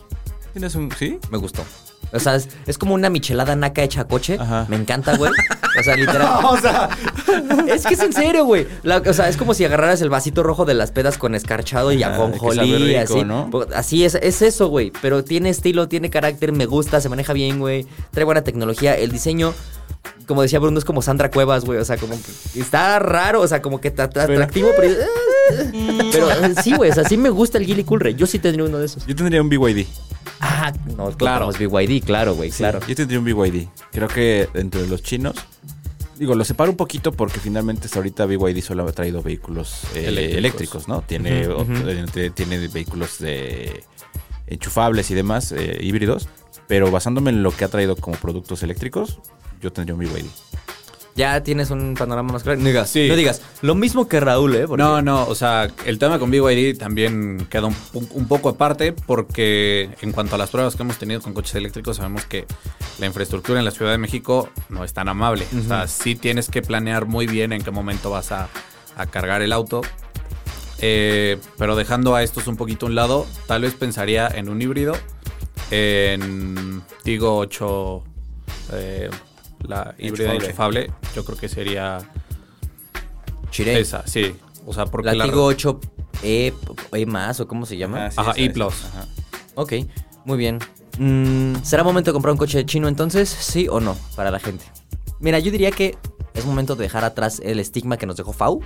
¿Tienes 0.52 0.74
un. 0.74 0.90
¿Sí? 0.92 1.18
Me 1.30 1.38
gustó. 1.38 1.64
O 2.12 2.20
sea, 2.20 2.36
es, 2.36 2.48
es 2.66 2.78
como 2.78 2.94
una 2.94 3.10
michelada 3.10 3.54
naca 3.56 3.82
hecha 3.82 4.02
a 4.02 4.08
coche. 4.08 4.36
Ajá. 4.40 4.66
Me 4.68 4.76
encanta, 4.76 5.16
güey. 5.16 5.32
O 5.78 5.82
sea, 5.82 5.96
literal. 5.96 6.44
o 6.44 6.56
sea, 6.58 6.88
es 7.68 7.86
que 7.86 7.94
es 7.94 8.00
en 8.00 8.12
serio, 8.12 8.44
güey. 8.44 8.66
La- 8.82 8.98
O 8.98 9.12
sea, 9.12 9.28
es 9.28 9.36
como 9.36 9.54
si 9.54 9.64
agarraras 9.64 10.00
el 10.02 10.10
vasito 10.10 10.42
rojo 10.42 10.64
de 10.64 10.74
las 10.74 10.90
pedas 10.90 11.18
con 11.18 11.34
escarchado 11.34 11.92
y 11.92 12.02
ajonjolí, 12.02 12.94
así. 12.96 13.24
¿no? 13.24 13.48
Po- 13.50 13.66
Así 13.74 14.04
es, 14.04 14.14
es 14.16 14.42
eso, 14.42 14.68
güey. 14.68 14.92
Pero 15.02 15.24
tiene 15.24 15.50
estilo, 15.50 15.88
tiene 15.88 16.10
carácter, 16.10 16.52
me 16.52 16.66
gusta, 16.66 17.00
se 17.00 17.08
maneja 17.08 17.32
bien, 17.32 17.58
güey. 17.58 17.86
Trae 18.10 18.24
buena 18.24 18.42
tecnología. 18.42 18.96
El 18.96 19.12
diseño 19.12 19.54
como 20.26 20.42
decía 20.42 20.58
Bruno, 20.58 20.78
es 20.78 20.84
como 20.84 21.00
Sandra 21.02 21.30
Cuevas, 21.30 21.64
güey. 21.64 21.78
O 21.78 21.84
sea, 21.84 21.96
como 21.96 22.14
que 22.14 22.60
está 22.60 22.98
raro, 22.98 23.40
o 23.40 23.48
sea, 23.48 23.62
como 23.62 23.80
que 23.80 23.88
está 23.88 24.04
atractivo, 24.04 24.68
pero. 24.76 24.94
pero 26.12 26.30
eh, 26.30 26.54
sí, 26.62 26.74
güey, 26.74 26.90
o 26.90 26.94
sea, 26.94 27.04
sí 27.04 27.16
me 27.16 27.30
gusta 27.30 27.56
el 27.58 27.64
Gilly 27.64 27.84
Cool 27.84 28.00
Ray. 28.00 28.14
Yo 28.14 28.26
sí 28.26 28.38
tendría 28.38 28.66
uno 28.66 28.78
de 28.78 28.86
esos. 28.86 29.06
Yo 29.06 29.16
tendría 29.16 29.40
un 29.40 29.48
BYD. 29.48 29.86
Ah, 30.40 30.72
no, 30.96 31.10
claro. 31.12 31.50
BYD, 31.50 32.04
claro, 32.04 32.34
güey, 32.34 32.50
claro. 32.50 32.80
Yo 32.86 32.94
tendría 32.94 33.18
un 33.18 33.24
BYD. 33.24 33.68
Creo 33.90 34.08
que 34.08 34.48
dentro 34.52 34.80
de 34.82 34.86
los 34.86 35.02
chinos. 35.02 35.34
Digo, 36.18 36.34
lo 36.34 36.44
separo 36.44 36.70
un 36.70 36.76
poquito 36.76 37.12
porque 37.12 37.38
finalmente 37.40 37.86
hasta 37.86 37.98
ahorita 38.00 38.26
BYD 38.26 38.60
solo 38.62 38.86
ha 38.86 38.92
traído 38.92 39.22
vehículos 39.22 39.84
eh, 39.94 40.06
Eléctricos. 40.06 40.36
eléctricos. 40.38 40.88
¿no? 40.88 41.02
Tiene, 41.02 41.46
otro- 41.48 41.88
eh, 41.88 42.30
tiene 42.34 42.66
vehículos 42.68 43.18
de 43.18 43.84
enchufables 44.48 45.10
y 45.10 45.14
demás, 45.14 45.52
eh, 45.52 45.78
híbridos. 45.80 46.28
Pero 46.66 46.90
basándome 46.90 47.30
en 47.30 47.42
lo 47.42 47.50
que 47.52 47.64
ha 47.64 47.68
traído 47.68 47.96
como 47.96 48.16
productos 48.18 48.62
eléctricos, 48.62 49.20
yo 49.62 49.72
tendría 49.72 49.94
un 49.94 50.00
BYD. 50.00 50.26
Ya 51.18 51.42
tienes 51.42 51.70
un 51.72 51.94
panorama 51.94 52.32
más 52.34 52.44
claro. 52.44 52.60
No 52.60 52.66
digas, 52.68 52.88
Sí. 52.90 53.08
no 53.08 53.16
digas. 53.16 53.42
Lo 53.60 53.74
mismo 53.74 54.06
que 54.06 54.20
Raúl, 54.20 54.54
¿eh? 54.54 54.66
Porque- 54.68 54.80
No, 54.84 55.02
no, 55.02 55.26
o 55.26 55.34
sea, 55.34 55.68
el 55.84 55.98
tema 55.98 56.20
con 56.20 56.30
BYD 56.30 56.78
también 56.78 57.48
queda 57.50 57.66
un, 57.66 58.28
poco 58.28 58.50
aparte 58.50 58.92
porque 58.92 59.90
en 60.00 60.12
cuanto 60.12 60.36
a 60.36 60.38
las 60.38 60.50
pruebas 60.50 60.76
que 60.76 60.84
hemos 60.84 60.96
tenido 60.96 61.20
con 61.20 61.32
coches 61.34 61.56
eléctricos, 61.56 61.96
sabemos 61.96 62.24
que 62.24 62.46
la 63.00 63.06
infraestructura 63.06 63.58
en 63.58 63.64
la 63.64 63.72
Ciudad 63.72 63.90
de 63.90 63.98
México 63.98 64.48
no 64.68 64.84
es 64.84 64.92
tan 64.92 65.08
amable. 65.08 65.44
O 65.58 65.66
sea, 65.66 65.88
sí 65.88 66.14
tienes 66.14 66.48
que 66.48 66.62
planear 66.62 67.06
muy 67.06 67.26
bien 67.26 67.52
en 67.52 67.62
qué 67.62 67.72
momento 67.72 68.10
vas 68.10 68.30
a, 68.30 68.48
a 68.96 69.06
cargar 69.06 69.42
el 69.42 69.52
auto. 69.52 69.80
Eh, 70.80 71.38
pero 71.58 71.74
dejando 71.74 72.14
a 72.14 72.22
estos 72.22 72.46
un 72.46 72.56
poquito 72.56 72.86
a 72.86 72.90
un 72.90 72.94
lado, 72.94 73.26
tal 73.48 73.62
vez 73.62 73.74
pensaría 73.74 74.28
en 74.28 74.48
un 74.48 74.62
híbrido, 74.62 74.94
en 75.72 76.82
Tigo 77.02 77.36
8, 77.38 78.04
eh, 78.74 79.10
la 79.60 79.94
híbrida 79.98 80.32
Enchufable. 80.34 80.80
enchufable. 80.84 80.92
Yo 81.14 81.24
creo 81.24 81.38
que 81.38 81.48
sería 81.48 81.98
Chiré. 83.50 83.80
esa, 83.80 84.06
sí. 84.06 84.34
O 84.66 84.72
sea, 84.74 84.86
porque 84.86 85.06
La 85.08 85.14
la, 85.14 85.24
Tigo 85.24 85.44
8 85.44 85.80
E, 86.22 86.52
E 86.92 87.06
más, 87.06 87.40
o 87.40 87.48
cómo 87.48 87.64
se 87.66 87.76
llama. 87.76 88.06
Ah, 88.06 88.10
sí, 88.10 88.16
Ajá, 88.20 88.30
esa 88.32 88.40
es. 88.40 88.52
Plus. 88.52 88.84
Ajá. 88.84 89.06
Ok, 89.54 89.72
muy 90.24 90.36
bien. 90.38 90.58
Mm, 90.98 91.62
¿Será 91.62 91.82
momento 91.84 92.10
de 92.10 92.12
comprar 92.12 92.32
un 92.32 92.38
coche 92.38 92.64
chino 92.66 92.88
entonces? 92.88 93.28
¿Sí 93.28 93.66
o 93.70 93.80
no? 93.80 93.96
Para 94.16 94.30
la 94.30 94.38
gente. 94.40 94.64
Mira, 95.20 95.38
yo 95.38 95.50
diría 95.50 95.70
que 95.70 95.96
es 96.34 96.44
momento 96.44 96.76
de 96.76 96.84
dejar 96.84 97.04
atrás 97.04 97.40
el 97.44 97.58
estigma 97.58 97.96
que 97.96 98.06
nos 98.06 98.16
dejó 98.16 98.32
FAU. 98.32 98.60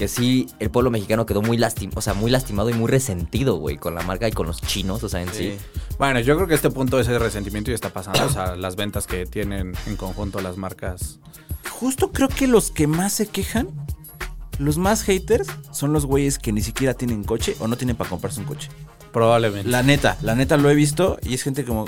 Que 0.00 0.08
sí, 0.08 0.46
el 0.60 0.70
pueblo 0.70 0.90
mexicano 0.90 1.26
quedó 1.26 1.42
muy 1.42 1.58
lastim 1.58 1.90
o 1.94 2.00
sea, 2.00 2.14
muy 2.14 2.30
lastimado 2.30 2.70
y 2.70 2.72
muy 2.72 2.90
resentido, 2.90 3.56
güey, 3.56 3.76
con 3.76 3.94
la 3.94 4.00
marca 4.00 4.26
y 4.26 4.32
con 4.32 4.46
los 4.46 4.58
chinos, 4.62 5.02
o 5.02 5.10
sea, 5.10 5.20
en 5.20 5.30
sí. 5.30 5.58
Bueno, 5.98 6.20
yo 6.20 6.36
creo 6.36 6.48
que 6.48 6.54
este 6.54 6.70
punto 6.70 6.98
ese 6.98 7.18
resentimiento 7.18 7.70
ya 7.70 7.74
está 7.74 7.90
pasando. 7.90 8.24
O 8.24 8.30
sea, 8.30 8.56
las 8.56 8.76
ventas 8.76 9.06
que 9.06 9.26
tienen 9.26 9.74
en 9.86 9.96
conjunto 9.96 10.40
las 10.40 10.56
marcas. 10.56 11.18
Justo 11.68 12.12
creo 12.12 12.28
que 12.28 12.46
los 12.46 12.70
que 12.70 12.86
más 12.86 13.12
se 13.12 13.26
quejan, 13.26 13.68
los 14.58 14.78
más 14.78 15.02
haters, 15.02 15.48
son 15.70 15.92
los 15.92 16.06
güeyes 16.06 16.38
que 16.38 16.50
ni 16.50 16.62
siquiera 16.62 16.94
tienen 16.94 17.22
coche 17.22 17.54
o 17.58 17.68
no 17.68 17.76
tienen 17.76 17.94
para 17.94 18.08
comprarse 18.08 18.40
un 18.40 18.46
coche. 18.46 18.70
Probablemente. 19.12 19.68
La 19.68 19.82
neta, 19.82 20.16
la 20.22 20.34
neta 20.34 20.56
lo 20.56 20.70
he 20.70 20.74
visto 20.74 21.18
y 21.22 21.34
es 21.34 21.42
gente 21.42 21.66
como, 21.66 21.84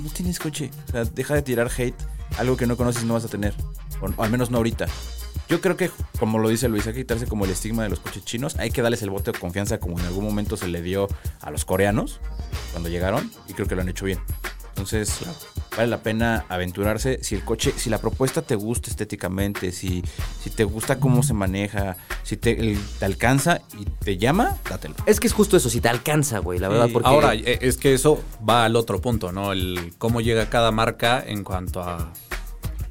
no 0.00 0.10
tienes 0.10 0.38
coche. 0.38 0.70
O 0.90 0.92
sea, 0.92 1.04
deja 1.04 1.34
de 1.34 1.42
tirar 1.42 1.72
hate. 1.76 2.00
Algo 2.38 2.56
que 2.56 2.66
no 2.66 2.76
conoces 2.76 3.02
no 3.02 3.14
vas 3.14 3.24
a 3.24 3.28
tener. 3.28 3.52
O, 4.00 4.06
o 4.16 4.22
al 4.22 4.30
menos 4.30 4.48
no 4.48 4.58
ahorita. 4.58 4.86
Yo 5.48 5.60
creo 5.60 5.76
que, 5.76 5.90
como 6.18 6.38
lo 6.38 6.48
dice 6.48 6.68
Luis, 6.68 6.86
hay 6.86 6.92
que 6.92 7.00
quitarse 7.00 7.26
como 7.26 7.44
el 7.44 7.50
estigma 7.52 7.84
de 7.84 7.88
los 7.90 8.00
coches 8.00 8.24
chinos. 8.24 8.56
Hay 8.58 8.70
que 8.70 8.82
darles 8.82 9.02
el 9.02 9.10
voto 9.10 9.30
de 9.32 9.38
confianza 9.38 9.78
como 9.78 9.98
en 10.00 10.06
algún 10.06 10.24
momento 10.24 10.56
se 10.56 10.66
le 10.68 10.82
dio 10.82 11.08
a 11.40 11.50
los 11.50 11.64
coreanos 11.64 12.20
cuando 12.72 12.88
llegaron. 12.88 13.30
Y 13.48 13.52
creo 13.52 13.68
que 13.68 13.76
lo 13.76 13.82
han 13.82 13.88
hecho 13.88 14.04
bien. 14.06 14.18
Entonces, 14.70 15.20
vale 15.74 15.86
la 15.88 16.02
pena 16.02 16.44
aventurarse. 16.50 17.20
Si 17.22 17.34
el 17.34 17.42
coche, 17.44 17.72
si 17.76 17.88
la 17.88 17.98
propuesta 17.98 18.42
te 18.42 18.56
gusta 18.56 18.90
estéticamente, 18.90 19.72
si, 19.72 20.02
si 20.42 20.50
te 20.50 20.64
gusta 20.64 20.98
cómo 21.00 21.22
se 21.22 21.32
maneja, 21.32 21.96
si 22.24 22.36
te, 22.36 22.60
el- 22.60 22.78
te 22.98 23.04
alcanza 23.06 23.60
y 23.78 23.84
te 23.86 24.18
llama, 24.18 24.58
dátelo. 24.68 24.94
Es 25.06 25.18
que 25.18 25.28
es 25.28 25.32
justo 25.32 25.56
eso, 25.56 25.70
si 25.70 25.80
te 25.80 25.88
alcanza, 25.88 26.40
güey, 26.40 26.58
la 26.58 26.68
verdad, 26.68 26.88
porque... 26.92 27.08
Ahora, 27.08 27.34
eh, 27.34 27.58
es 27.62 27.78
que 27.78 27.94
eso 27.94 28.22
va 28.46 28.66
al 28.66 28.76
otro 28.76 29.00
punto, 29.00 29.32
¿no? 29.32 29.52
El 29.52 29.94
cómo 29.96 30.20
llega 30.20 30.50
cada 30.50 30.70
marca 30.72 31.24
en 31.26 31.42
cuanto 31.42 31.80
a 31.82 32.12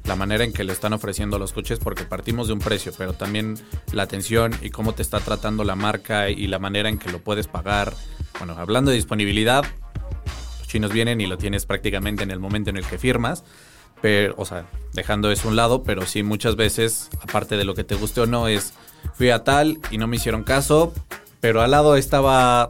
la 0.06 0.16
manera 0.16 0.44
en 0.44 0.52
que 0.52 0.64
le 0.64 0.72
están 0.72 0.92
ofreciendo 0.92 1.38
los 1.38 1.52
coches, 1.52 1.78
porque 1.78 2.04
partimos 2.04 2.46
de 2.46 2.52
un 2.52 2.60
precio, 2.60 2.92
pero 2.96 3.12
también 3.12 3.58
la 3.92 4.04
atención 4.04 4.52
y 4.62 4.70
cómo 4.70 4.92
te 4.92 5.02
está 5.02 5.20
tratando 5.20 5.64
la 5.64 5.76
marca 5.76 6.30
y 6.30 6.46
la 6.46 6.58
manera 6.58 6.88
en 6.88 6.98
que 6.98 7.10
lo 7.10 7.18
puedes 7.18 7.48
pagar. 7.48 7.92
Bueno, 8.38 8.54
hablando 8.56 8.90
de 8.90 8.96
disponibilidad, 8.96 9.64
los 10.58 10.68
chinos 10.68 10.92
vienen 10.92 11.20
y 11.20 11.26
lo 11.26 11.38
tienes 11.38 11.66
prácticamente 11.66 12.22
en 12.22 12.30
el 12.30 12.38
momento 12.38 12.70
en 12.70 12.76
el 12.76 12.86
que 12.86 12.98
firmas. 12.98 13.44
Pero, 14.02 14.34
o 14.36 14.44
sea, 14.44 14.66
dejando 14.92 15.30
eso 15.30 15.48
a 15.48 15.50
un 15.50 15.56
lado, 15.56 15.82
pero 15.82 16.06
sí 16.06 16.22
muchas 16.22 16.54
veces, 16.54 17.08
aparte 17.22 17.56
de 17.56 17.64
lo 17.64 17.74
que 17.74 17.82
te 17.82 17.94
guste 17.94 18.20
o 18.20 18.26
no, 18.26 18.46
es 18.46 18.74
fui 19.14 19.30
a 19.30 19.42
tal 19.42 19.78
y 19.90 19.98
no 19.98 20.06
me 20.06 20.16
hicieron 20.16 20.44
caso, 20.44 20.92
pero 21.40 21.62
al 21.62 21.70
lado 21.70 21.96
estaba 21.96 22.68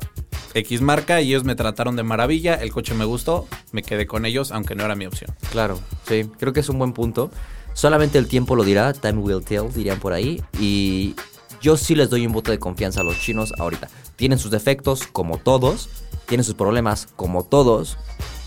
X 0.57 0.81
marca 0.81 1.21
y 1.21 1.29
ellos 1.29 1.45
me 1.45 1.55
trataron 1.55 1.97
de 1.97 2.03
maravilla, 2.03 2.55
el 2.55 2.73
coche 2.73 2.95
me 2.95 3.05
gustó, 3.05 3.47
me 3.73 3.83
quedé 3.83 4.07
con 4.07 4.25
ellos, 4.25 4.53
aunque 4.53 4.75
no 4.75 4.85
era 4.85 4.95
mi 4.95 5.05
opción. 5.05 5.35
Claro, 5.51 5.79
sí, 6.09 6.31
creo 6.39 6.55
que 6.55 6.61
es 6.61 6.69
un 6.71 6.79
buen 6.79 6.95
punto. 6.95 7.31
Solamente 7.75 8.17
el 8.17 8.27
tiempo 8.27 8.57
lo 8.57 8.65
dirá, 8.65 8.95
time 8.95 9.19
will 9.19 9.45
tell, 9.45 9.71
dirían 9.71 10.01
por 10.01 10.15
ahí. 10.15 10.43
Y 10.59 11.15
yo 11.61 11.77
sí 11.77 11.95
les 11.95 12.09
doy 12.09 12.27
un 12.27 12.33
voto 12.33 12.53
de 12.53 12.59
confianza 12.59 13.03
a 13.03 13.05
los 13.05 13.21
chinos 13.21 13.53
ahorita. 13.59 13.89
Tienen 14.17 14.39
sus 14.39 14.51
defectos, 14.51 15.07
como 15.07 15.37
todos, 15.37 15.91
tienen 16.25 16.45
sus 16.45 16.55
problemas, 16.55 17.07
como 17.17 17.45
todos, 17.45 17.99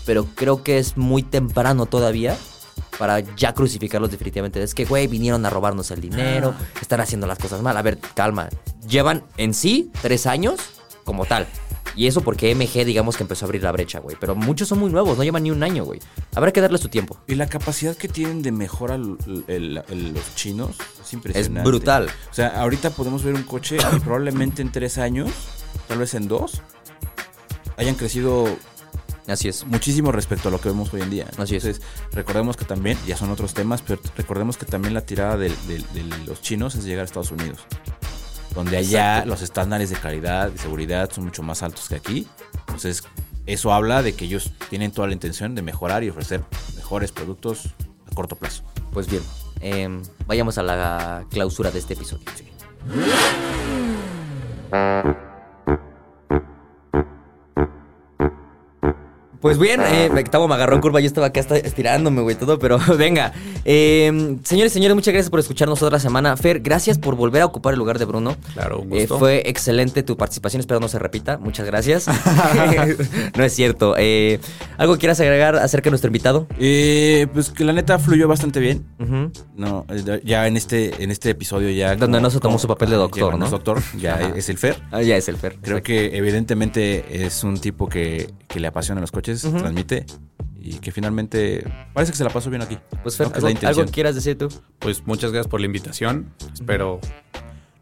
pero 0.04 0.26
creo 0.34 0.64
que 0.64 0.78
es 0.78 0.96
muy 0.96 1.22
temprano 1.22 1.86
todavía 1.86 2.36
para 2.98 3.20
ya 3.36 3.54
crucificarlos 3.54 4.10
definitivamente. 4.10 4.60
Es 4.60 4.74
que, 4.74 4.84
güey, 4.84 5.06
vinieron 5.06 5.46
a 5.46 5.50
robarnos 5.50 5.92
el 5.92 6.00
dinero, 6.00 6.54
están 6.82 7.00
haciendo 7.00 7.28
las 7.28 7.38
cosas 7.38 7.62
mal. 7.62 7.76
A 7.76 7.82
ver, 7.82 7.98
calma. 8.14 8.48
Llevan 8.88 9.22
en 9.36 9.54
sí 9.54 9.92
tres 10.02 10.26
años 10.26 10.58
como 11.04 11.24
tal. 11.24 11.46
Y 12.00 12.06
eso 12.06 12.22
porque 12.22 12.54
MG, 12.54 12.86
digamos 12.86 13.18
que 13.18 13.24
empezó 13.24 13.44
a 13.44 13.46
abrir 13.46 13.62
la 13.62 13.72
brecha, 13.72 13.98
güey. 13.98 14.16
Pero 14.18 14.34
muchos 14.34 14.68
son 14.68 14.78
muy 14.78 14.90
nuevos, 14.90 15.18
no 15.18 15.22
llevan 15.22 15.42
ni 15.42 15.50
un 15.50 15.62
año, 15.62 15.84
güey. 15.84 16.00
Habrá 16.34 16.50
que 16.50 16.62
darle 16.62 16.78
su 16.78 16.88
tiempo. 16.88 17.18
Y 17.26 17.34
la 17.34 17.46
capacidad 17.46 17.94
que 17.94 18.08
tienen 18.08 18.40
de 18.40 18.52
mejora 18.52 18.94
l- 18.94 19.16
el- 19.48 19.82
el- 19.86 20.14
los 20.14 20.34
chinos 20.34 20.76
es 21.04 21.12
impresionante. 21.12 21.60
Es 21.60 21.64
brutal. 21.66 22.08
O 22.30 22.34
sea, 22.34 22.58
ahorita 22.62 22.88
podemos 22.88 23.22
ver 23.22 23.34
un 23.34 23.42
coche 23.42 23.76
y 23.76 23.98
probablemente 24.00 24.62
en 24.62 24.72
tres 24.72 24.96
años, 24.96 25.30
tal 25.88 25.98
vez 25.98 26.14
en 26.14 26.26
dos, 26.26 26.62
hayan 27.76 27.96
crecido 27.96 28.46
Así 29.26 29.48
es. 29.48 29.66
muchísimo 29.66 30.10
respecto 30.10 30.48
a 30.48 30.50
lo 30.50 30.58
que 30.58 30.70
vemos 30.70 30.94
hoy 30.94 31.02
en 31.02 31.10
día. 31.10 31.26
Así 31.36 31.56
es. 31.56 31.64
Entonces, 31.66 31.86
recordemos 32.12 32.56
que 32.56 32.64
también, 32.64 32.96
ya 33.06 33.18
son 33.18 33.30
otros 33.30 33.52
temas, 33.52 33.82
pero 33.82 34.00
recordemos 34.16 34.56
que 34.56 34.64
también 34.64 34.94
la 34.94 35.02
tirada 35.02 35.36
del- 35.36 35.54
del- 35.68 35.84
de, 35.92 36.02
los 36.24 36.40
chinos 36.40 36.76
es 36.76 36.84
llegar 36.84 37.02
a 37.02 37.04
Estados 37.04 37.30
Unidos. 37.30 37.58
Donde 38.54 38.76
allá 38.76 39.10
Exacto. 39.18 39.30
los 39.30 39.42
estándares 39.42 39.90
de 39.90 39.96
calidad 39.96 40.50
y 40.54 40.58
seguridad 40.58 41.10
son 41.12 41.24
mucho 41.24 41.42
más 41.42 41.62
altos 41.62 41.88
que 41.88 41.94
aquí. 41.94 42.26
Entonces, 42.60 43.04
eso 43.46 43.72
habla 43.72 44.02
de 44.02 44.14
que 44.14 44.24
ellos 44.24 44.52
tienen 44.68 44.90
toda 44.90 45.06
la 45.08 45.12
intención 45.12 45.54
de 45.54 45.62
mejorar 45.62 46.04
y 46.04 46.10
ofrecer 46.10 46.42
mejores 46.76 47.12
productos 47.12 47.66
a 48.10 48.14
corto 48.14 48.36
plazo. 48.36 48.62
Pues 48.92 49.08
bien, 49.08 49.22
em, 49.60 50.02
vayamos 50.26 50.58
a 50.58 50.62
la 50.62 51.24
clausura 51.30 51.70
de 51.70 51.78
este 51.78 51.94
episodio. 51.94 52.24
Pues 59.40 59.58
bien, 59.58 59.80
eh, 59.80 60.10
me 60.12 60.54
agarró 60.54 60.74
en 60.74 60.80
curva, 60.82 61.00
yo 61.00 61.06
estaba 61.06 61.28
acá 61.28 61.40
hasta 61.40 61.56
estirándome, 61.56 62.20
güey, 62.22 62.36
todo, 62.36 62.58
pero 62.58 62.78
venga. 62.98 63.32
Eh, 63.64 64.36
señores, 64.44 64.72
señores, 64.72 64.94
muchas 64.94 65.12
gracias 65.14 65.30
por 65.30 65.40
escucharnos 65.40 65.82
otra 65.82 65.98
semana. 65.98 66.36
Fer, 66.36 66.60
gracias 66.60 66.98
por 66.98 67.14
volver 67.16 67.42
a 67.42 67.46
ocupar 67.46 67.72
el 67.74 67.78
lugar 67.78 67.98
de 67.98 68.04
Bruno. 68.04 68.36
Claro, 68.54 68.80
un 68.80 68.92
Eh, 68.92 69.00
gusto. 69.00 69.18
fue 69.18 69.42
excelente 69.48 70.02
tu 70.02 70.16
participación, 70.16 70.60
espero 70.60 70.80
no 70.80 70.88
se 70.88 70.98
repita. 70.98 71.38
Muchas 71.38 71.64
gracias. 71.66 72.06
no 73.36 73.44
es 73.44 73.52
cierto. 73.54 73.94
Eh, 73.96 74.40
¿Algo 74.76 74.98
quieras 74.98 75.20
agregar 75.20 75.56
acerca 75.56 75.84
de 75.84 75.90
nuestro 75.92 76.08
invitado? 76.08 76.46
Eh, 76.58 77.26
pues 77.32 77.50
que 77.50 77.64
la 77.64 77.72
neta 77.72 77.98
fluyó 77.98 78.28
bastante 78.28 78.60
bien. 78.60 78.84
No, 79.56 79.86
ya 80.24 80.46
en 80.46 80.56
este, 80.56 81.02
en 81.02 81.10
este 81.10 81.30
episodio 81.30 81.70
ya. 81.70 81.96
Donde 81.96 82.20
no 82.20 82.30
se 82.30 82.40
tomó 82.40 82.58
su 82.58 82.68
papel 82.68 82.90
de 82.90 82.96
doctor, 82.96 83.32
ya 83.32 83.38
¿no? 83.38 83.44
es 83.46 83.50
doctor, 83.50 83.80
ya 83.98 84.14
Ajá. 84.14 84.32
es 84.36 84.48
el 84.48 84.58
Fer. 84.58 84.76
Ah, 84.90 85.02
ya 85.02 85.16
es 85.16 85.28
el 85.28 85.36
Fer. 85.36 85.56
Creo 85.60 85.82
que 85.82 86.16
evidentemente 86.16 87.24
es 87.24 87.44
un 87.44 87.58
tipo 87.58 87.88
que, 87.88 88.30
que 88.48 88.60
le 88.60 88.66
apasiona 88.66 89.00
los 89.00 89.10
coches, 89.10 89.29
Transmite 89.36 90.06
y 90.62 90.74
que 90.74 90.92
finalmente 90.92 91.64
parece 91.94 92.12
que 92.12 92.18
se 92.18 92.24
la 92.24 92.30
pasó 92.30 92.50
bien 92.50 92.62
aquí. 92.62 92.78
Pues 93.02 93.16
Fer, 93.16 93.28
¿no? 93.28 93.32
Que 93.32 93.38
es 93.38 93.44
¿algo, 93.44 93.48
la 93.48 93.52
intención. 93.52 93.80
algo 93.80 93.92
quieras 93.92 94.14
decir 94.14 94.36
tú? 94.36 94.48
Pues 94.78 95.06
muchas 95.06 95.32
gracias 95.32 95.50
por 95.50 95.60
la 95.60 95.66
invitación. 95.66 96.32
Espero 96.52 97.00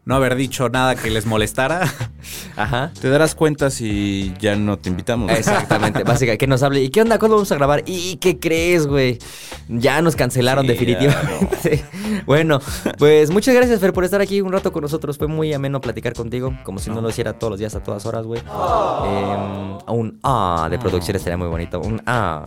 no 0.09 0.15
haber 0.15 0.35
dicho 0.35 0.69
nada 0.69 0.95
que 0.95 1.11
les 1.11 1.27
molestara. 1.27 1.87
Ajá. 2.57 2.91
Te 2.99 3.09
darás 3.09 3.35
cuenta 3.35 3.69
si 3.69 4.33
ya 4.39 4.55
no 4.55 4.79
te 4.79 4.89
invitamos. 4.89 5.31
Exactamente, 5.31 6.03
básicamente, 6.03 6.39
que 6.39 6.47
nos 6.47 6.63
hable. 6.63 6.81
¿Y 6.81 6.89
qué 6.89 7.03
onda? 7.03 7.19
¿Cuándo 7.19 7.35
vamos 7.35 7.51
a 7.51 7.55
grabar? 7.55 7.83
¿Y 7.85 8.15
qué 8.15 8.39
crees, 8.39 8.87
güey? 8.87 9.19
Ya 9.67 10.01
nos 10.01 10.15
cancelaron 10.15 10.65
Sí, 10.65 10.71
definitivamente. 10.71 11.85
bueno, 12.25 12.59
pues 12.97 13.29
muchas 13.29 13.53
gracias, 13.53 13.79
Fer, 13.79 13.93
por 13.93 14.03
estar 14.03 14.19
aquí 14.19 14.41
un 14.41 14.51
rato 14.51 14.71
con 14.71 14.81
nosotros. 14.81 15.19
Fue 15.19 15.27
muy 15.27 15.53
ameno 15.53 15.79
platicar 15.79 16.13
contigo, 16.13 16.57
como 16.63 16.79
si 16.79 16.89
no, 16.89 17.01
lo 17.01 17.09
hiciera 17.09 17.33
todos 17.33 17.51
los 17.51 17.59
días 17.59 17.75
a 17.75 17.83
todas 17.83 18.03
horas, 18.07 18.25
güey. 18.25 18.41
Em, 18.41 19.77
un 19.95 20.19
ah 20.23 20.67
de 20.71 20.79
producción 20.79 21.17
estaría 21.17 21.37
muy 21.37 21.49
bonito. 21.49 21.79
Un 21.79 22.01
ah. 22.07 22.43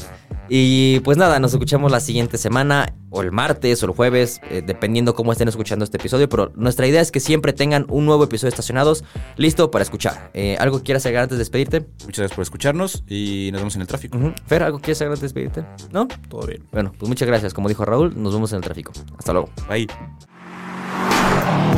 Y 0.49 1.01
pues 1.01 1.17
nada, 1.17 1.39
nos 1.39 1.53
escuchamos 1.53 1.91
la 1.93 2.01
siguiente 2.01 2.37
semana, 2.37 2.93
o 3.09 3.23
el 3.23 3.31
martes, 3.31 3.83
o 3.83 3.87
el 3.87 3.93
jueves, 3.93 4.41
eh, 4.51 4.63
dependiendo 4.67 5.15
cómo 5.15 5.33
estén 5.33 5.49
escuchando 5.49 5.85
este 5.85 5.99
episodio. 5.99 6.29
Pero 6.29 6.53
nuestra 6.57 6.87
idea 6.87 7.01
es 7.01 7.13
que 7.13 7.21
siempre 7.21 7.52
tengan 7.53 7.87
un 7.89 8.07
nuevo 8.07 8.25
episodio 8.25 8.49
estacionados 8.49 9.05
listo 9.37 9.71
para 9.71 9.83
escuchar. 9.83 10.31
Eh, 10.35 10.57
¿Algo 10.59 10.79
que 10.79 10.85
quieras 10.85 11.05
agregar 11.07 11.25
antes 11.25 11.39
de 11.39 11.43
despedirte? 11.43 11.81
Muchas 12.05 12.19
gracias 12.19 12.33
por 12.33 12.43
escucharnos 12.43 13.05
y 13.09 13.51
nos 13.53 13.61
vemos 13.61 13.75
en 13.77 13.83
el 13.83 13.87
tráfico. 13.87 14.19
Fer, 14.47 14.63
¿algo 14.63 14.79
que 14.79 14.85
quieras 14.85 15.01
agregar 15.01 15.19
antes 15.19 15.33
de 15.33 15.41
despedirte? 15.41 15.93
¿No? 15.93 16.09
Todo 16.29 16.47
bien. 16.47 16.65
Bueno, 16.73 16.93
pues 16.99 17.09
muchas 17.09 17.29
gracias. 17.29 17.55
Como 17.55 17.69
dijo 17.69 17.85
Raúl, 17.85 18.13
nos 18.21 18.33
vemos 18.35 18.53
en 18.53 18.57
el 18.57 18.63
tráfico. 18.63 18.93
Hasta 19.19 19.33
luego. 19.33 19.51
Bye. 19.69 19.87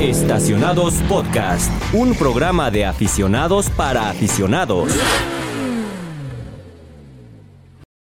Estacionados 0.01 0.95
Podcast, 1.09 1.71
un 1.95 2.15
programa 2.15 2.71
de 2.71 2.85
aficionados 2.85 3.71
para 3.71 4.11
aficionados. 4.11 4.93